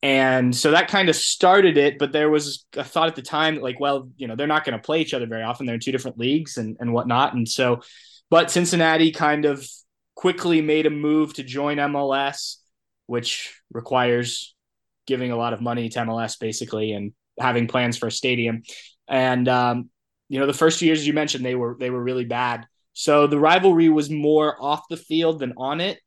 [0.03, 1.97] And so that kind of started it.
[1.97, 4.77] But there was a thought at the time, like, well, you know, they're not going
[4.77, 5.65] to play each other very often.
[5.65, 7.33] They're in two different leagues and, and whatnot.
[7.33, 7.81] And so,
[8.29, 9.67] but Cincinnati kind of
[10.15, 12.57] quickly made a move to join MLS,
[13.07, 14.55] which requires
[15.07, 18.63] giving a lot of money to MLS basically and having plans for a stadium.
[19.07, 19.89] And um,
[20.29, 22.65] you know, the first few years as you mentioned, they were they were really bad.
[22.95, 25.99] So the rivalry was more off the field than on it.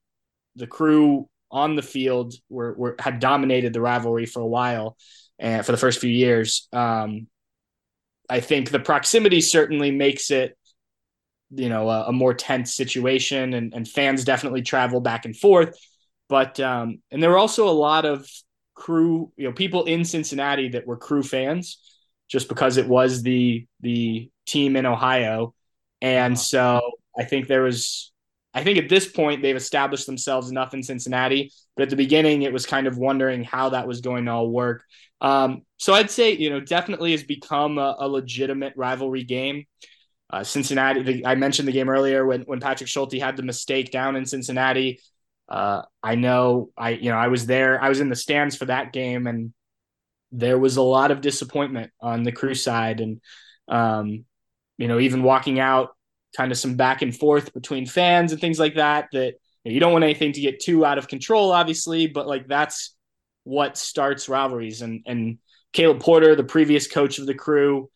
[0.57, 4.97] The crew on the field were, were had dominated the rivalry for a while
[5.39, 6.67] and for the first few years.
[6.73, 7.29] Um,
[8.29, 10.57] I think the proximity certainly makes it
[11.51, 15.79] you know a, a more tense situation and, and fans definitely travel back and forth
[16.29, 18.29] but um and there were also a lot of
[18.75, 21.79] crew you know people in cincinnati that were crew fans
[22.29, 25.55] just because it was the the team in ohio
[26.01, 26.43] and uh-huh.
[26.43, 28.13] so i think there was
[28.55, 32.43] i think at this point they've established themselves enough in cincinnati but at the beginning
[32.43, 34.85] it was kind of wondering how that was going to all work
[35.21, 39.65] um, so i'd say you know definitely has become a, a legitimate rivalry game
[40.31, 43.91] uh, Cincinnati, the, I mentioned the game earlier when when Patrick Schulte had the mistake
[43.91, 45.01] down in Cincinnati.
[45.49, 47.83] Uh, I know I you know I was there.
[47.83, 49.55] I was in the stands for that game, and
[50.31, 53.23] there was a lot of disappointment on the crew side, and
[53.69, 54.27] um,
[54.79, 55.91] you know even walking out,
[56.37, 59.09] kind of some back and forth between fans and things like that.
[59.13, 62.27] That you, know, you don't want anything to get too out of control, obviously, but
[62.27, 62.95] like that's
[63.45, 64.83] what starts rivalries.
[64.83, 65.39] And and
[65.73, 67.91] Caleb Porter, the previous coach of the crew,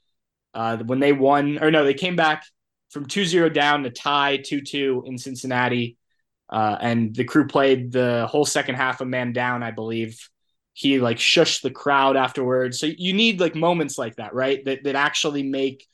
[0.54, 2.44] uh, when they won, or no, they came back
[2.90, 5.96] from 2-0 down to tie 2-2 in Cincinnati.
[6.50, 10.28] Uh, and the crew played the whole second half of man down, I believe.
[10.74, 12.78] He like shushed the crowd afterwards.
[12.78, 14.62] So you need like moments like that, right?
[14.64, 15.86] That that actually make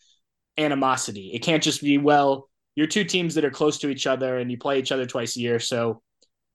[0.59, 1.31] animosity.
[1.33, 4.51] It can't just be, well, you're two teams that are close to each other and
[4.51, 6.03] you play each other twice a year, so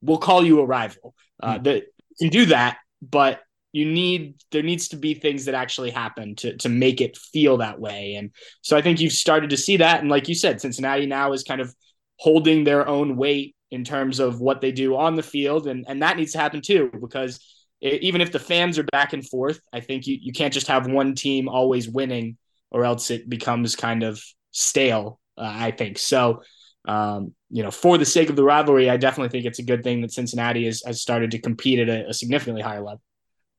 [0.01, 1.16] we'll call you a rival.
[1.41, 1.64] Uh, mm.
[1.64, 1.84] That
[2.20, 3.41] can do that, but
[3.74, 7.58] you need there needs to be things that actually happen to to make it feel
[7.58, 8.32] that way and
[8.62, 11.43] so i think you've started to see that and like you said cincinnati now is
[11.43, 11.76] kind of
[12.18, 16.01] holding their own weight in terms of what they do on the field and and
[16.01, 17.39] that needs to happen too because
[17.82, 20.68] it, even if the fans are back and forth i think you, you can't just
[20.68, 22.38] have one team always winning
[22.74, 24.21] or else it becomes kind of
[24.51, 26.41] stale uh, i think so
[26.86, 29.84] um, you know, for the sake of the rivalry, I definitely think it's a good
[29.84, 33.01] thing that Cincinnati has, has started to compete at a, a significantly higher level.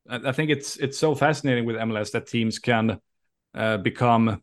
[0.06, 3.00] I think it's it's so fascinating with MLS that teams can
[3.54, 4.42] uh, become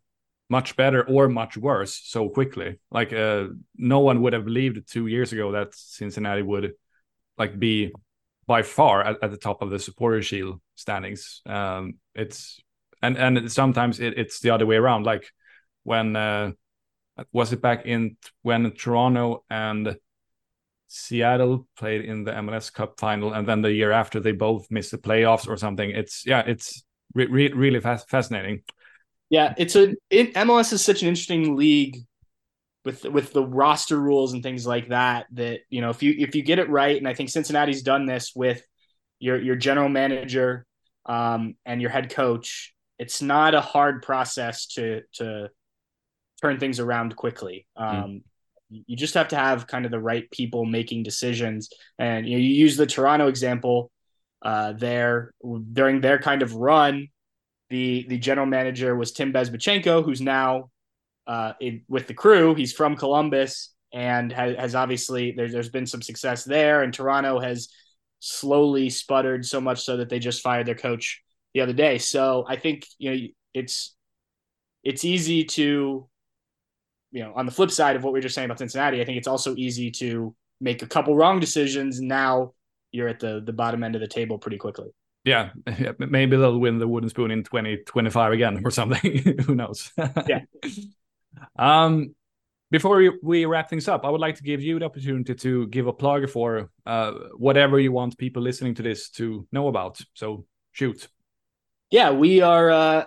[0.49, 2.80] much better or much worse so quickly.
[2.89, 6.74] Like uh, no one would have believed two years ago that Cincinnati would
[7.38, 7.93] like be
[8.47, 11.41] by far at, at the top of the supporter shield standings.
[11.45, 12.59] Um, it's
[13.02, 15.06] and and sometimes it, it's the other way around.
[15.06, 15.26] Like
[15.84, 16.52] when uh,
[17.32, 19.97] was it back in when Toronto and
[20.88, 24.91] Seattle played in the MLS Cup final, and then the year after they both missed
[24.91, 25.89] the playoffs or something.
[25.89, 26.84] It's yeah, it's
[27.14, 28.64] re- re- really fascinating.
[29.30, 31.97] Yeah, it's a it, MLS is such an interesting league
[32.84, 35.28] with with the roster rules and things like that.
[35.32, 38.06] That you know, if you if you get it right, and I think Cincinnati's done
[38.06, 38.62] this with
[39.20, 40.66] your your general manager
[41.06, 45.49] um, and your head coach, it's not a hard process to to
[46.41, 47.68] turn things around quickly.
[47.76, 47.84] Hmm.
[47.84, 48.22] Um, mm
[48.88, 51.70] you just have to have kind of the right people making decisions.
[51.99, 53.91] And you know, you use the Toronto example
[54.41, 55.34] uh, there
[55.74, 57.10] during their kind of run.
[57.70, 60.70] The the general manager was Tim Bezbatchenko, who's now
[61.28, 62.56] uh, in, with the crew.
[62.56, 66.82] He's from Columbus and has, has obviously there's there's been some success there.
[66.82, 67.68] And Toronto has
[68.20, 71.22] slowly sputtered so much so that they just fired their coach
[71.54, 71.97] the other day.
[71.97, 73.95] So I think you know it's
[74.84, 76.10] it's easy to
[77.12, 79.06] you know, on the flip side of what we are just saying about Cincinnati, I
[79.06, 81.99] think it's also easy to make a couple wrong decisions.
[81.99, 82.54] And now
[82.91, 84.89] you're at the the bottom end of the table pretty quickly.
[85.24, 85.49] yeah,
[85.99, 89.39] maybe they'll win the wooden spoon in 2025 again or something.
[89.45, 89.91] Who knows?
[90.28, 90.41] yeah.
[91.58, 92.16] Um,
[92.72, 95.68] before we, we, wrap things up, I would like to give you the opportunity to
[95.68, 99.99] give a plug for uh, whatever you want people listening to this to know about.
[100.14, 101.10] So shoot.
[101.92, 103.06] Yeah, we are, uh,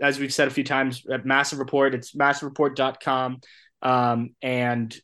[0.00, 1.94] as we've said a few times, at Massive Report.
[1.94, 3.40] It's massivereport.com.
[3.80, 4.94] Um, and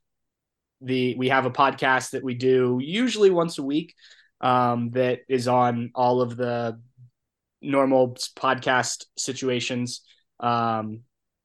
[0.80, 3.94] the we have a podcast that we do usually once a week
[4.40, 6.78] um, that is on all of the
[7.62, 10.02] normal podcast situations.
[10.40, 11.02] Um,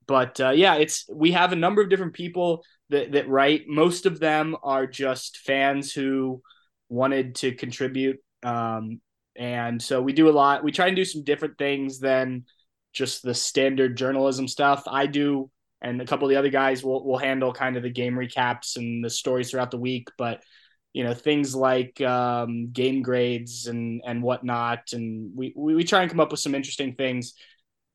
[0.07, 3.65] but uh, yeah, it's we have a number of different people that that write.
[3.67, 6.41] Most of them are just fans who
[6.89, 8.99] wanted to contribute, um,
[9.39, 10.65] and so we do a lot.
[10.65, 12.43] We try and do some different things than
[12.91, 14.83] just the standard journalism stuff.
[14.85, 15.49] I do,
[15.81, 18.75] and a couple of the other guys will will handle kind of the game recaps
[18.75, 20.43] and the stories throughout the week, but
[20.91, 26.11] you know things like um, game grades and and whatnot and we, we try and
[26.11, 27.33] come up with some interesting things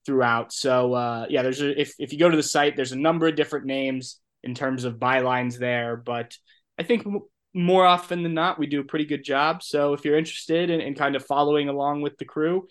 [0.06, 0.52] throughout.
[0.52, 3.26] So uh, yeah, there's a, if if you go to the site, there's a number
[3.26, 6.36] of different names in terms of bylines there, but
[6.78, 7.06] I think
[7.54, 9.62] more often than not, we do a pretty good job.
[9.62, 12.66] So if you're interested in, in kind of following along with the crew,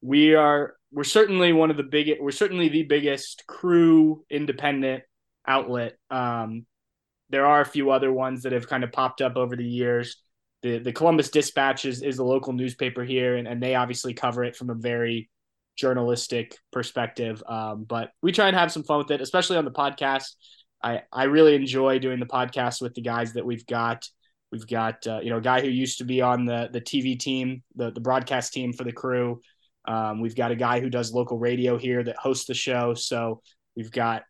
[0.00, 5.02] we are we're certainly one of the biggest we're certainly the biggest crew independent
[5.46, 5.96] outlet.
[6.10, 6.66] Um,
[7.30, 10.18] there are a few other ones that have kind of popped up over the years.
[10.62, 14.44] The the Columbus Dispatch is, is the local newspaper here, and, and they obviously cover
[14.44, 15.30] it from a very
[15.76, 17.42] journalistic perspective.
[17.48, 20.34] Um, but we try and have some fun with it, especially on the podcast.
[20.82, 24.08] I, I really enjoy doing the podcast with the guys that we've got.
[24.50, 27.18] We've got uh, you know a guy who used to be on the the TV
[27.18, 29.40] team, the the broadcast team for the crew.
[29.86, 32.94] Um, we've got a guy who does local radio here that hosts the show.
[32.94, 33.40] So
[33.74, 34.22] we've got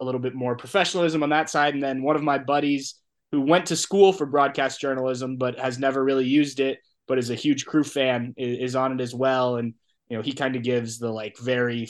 [0.00, 1.74] a little bit more professionalism on that side.
[1.74, 2.96] And then one of my buddies
[3.30, 7.30] who went to school for broadcast journalism but has never really used it, but is
[7.30, 9.56] a huge crew fan, is, is on it as well.
[9.56, 9.74] And
[10.08, 11.88] you know, he kind of gives the like very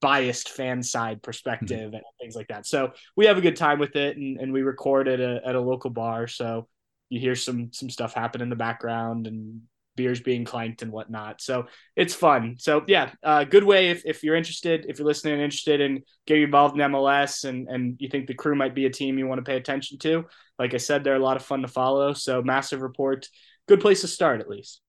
[0.00, 1.94] biased fan side perspective mm-hmm.
[1.94, 2.66] and things like that.
[2.66, 5.56] So we have a good time with it, and, and we record at a at
[5.56, 6.28] a local bar.
[6.28, 6.68] So
[7.12, 9.60] you hear some some stuff happen in the background and
[9.96, 11.42] beers being clanked and whatnot.
[11.42, 12.56] So it's fun.
[12.58, 16.02] So yeah, uh, good way if, if you're interested, if you're listening and interested in
[16.26, 19.26] getting involved in MLS and and you think the crew might be a team you
[19.26, 20.24] want to pay attention to.
[20.58, 22.14] Like I said, they're a lot of fun to follow.
[22.14, 23.28] So massive report,
[23.68, 24.80] good place to start at least.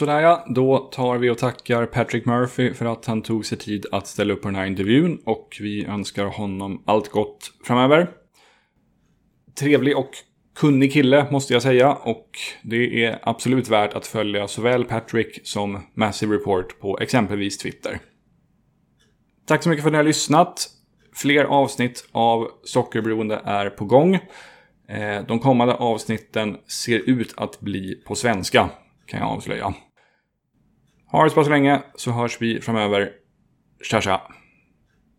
[0.00, 3.86] Sådär ja, då tar vi och tackar Patrick Murphy för att han tog sig tid
[3.92, 8.10] att ställa upp på den här intervjun och vi önskar honom allt gott framöver.
[9.58, 10.10] Trevlig och
[10.56, 12.28] kunnig kille måste jag säga och
[12.62, 17.98] det är absolut värt att följa såväl Patrick som Massive Report på exempelvis Twitter.
[19.46, 20.68] Tack så mycket för att ni har lyssnat.
[21.14, 24.14] Fler avsnitt av Sockerberoende är på gång.
[24.88, 28.70] Eh, de kommande avsnitten ser ut att bli på svenska,
[29.06, 29.74] kan jag avslöja.
[31.12, 33.10] Ha det så pass länge så hörs vi framöver.
[33.82, 34.20] Tja tja!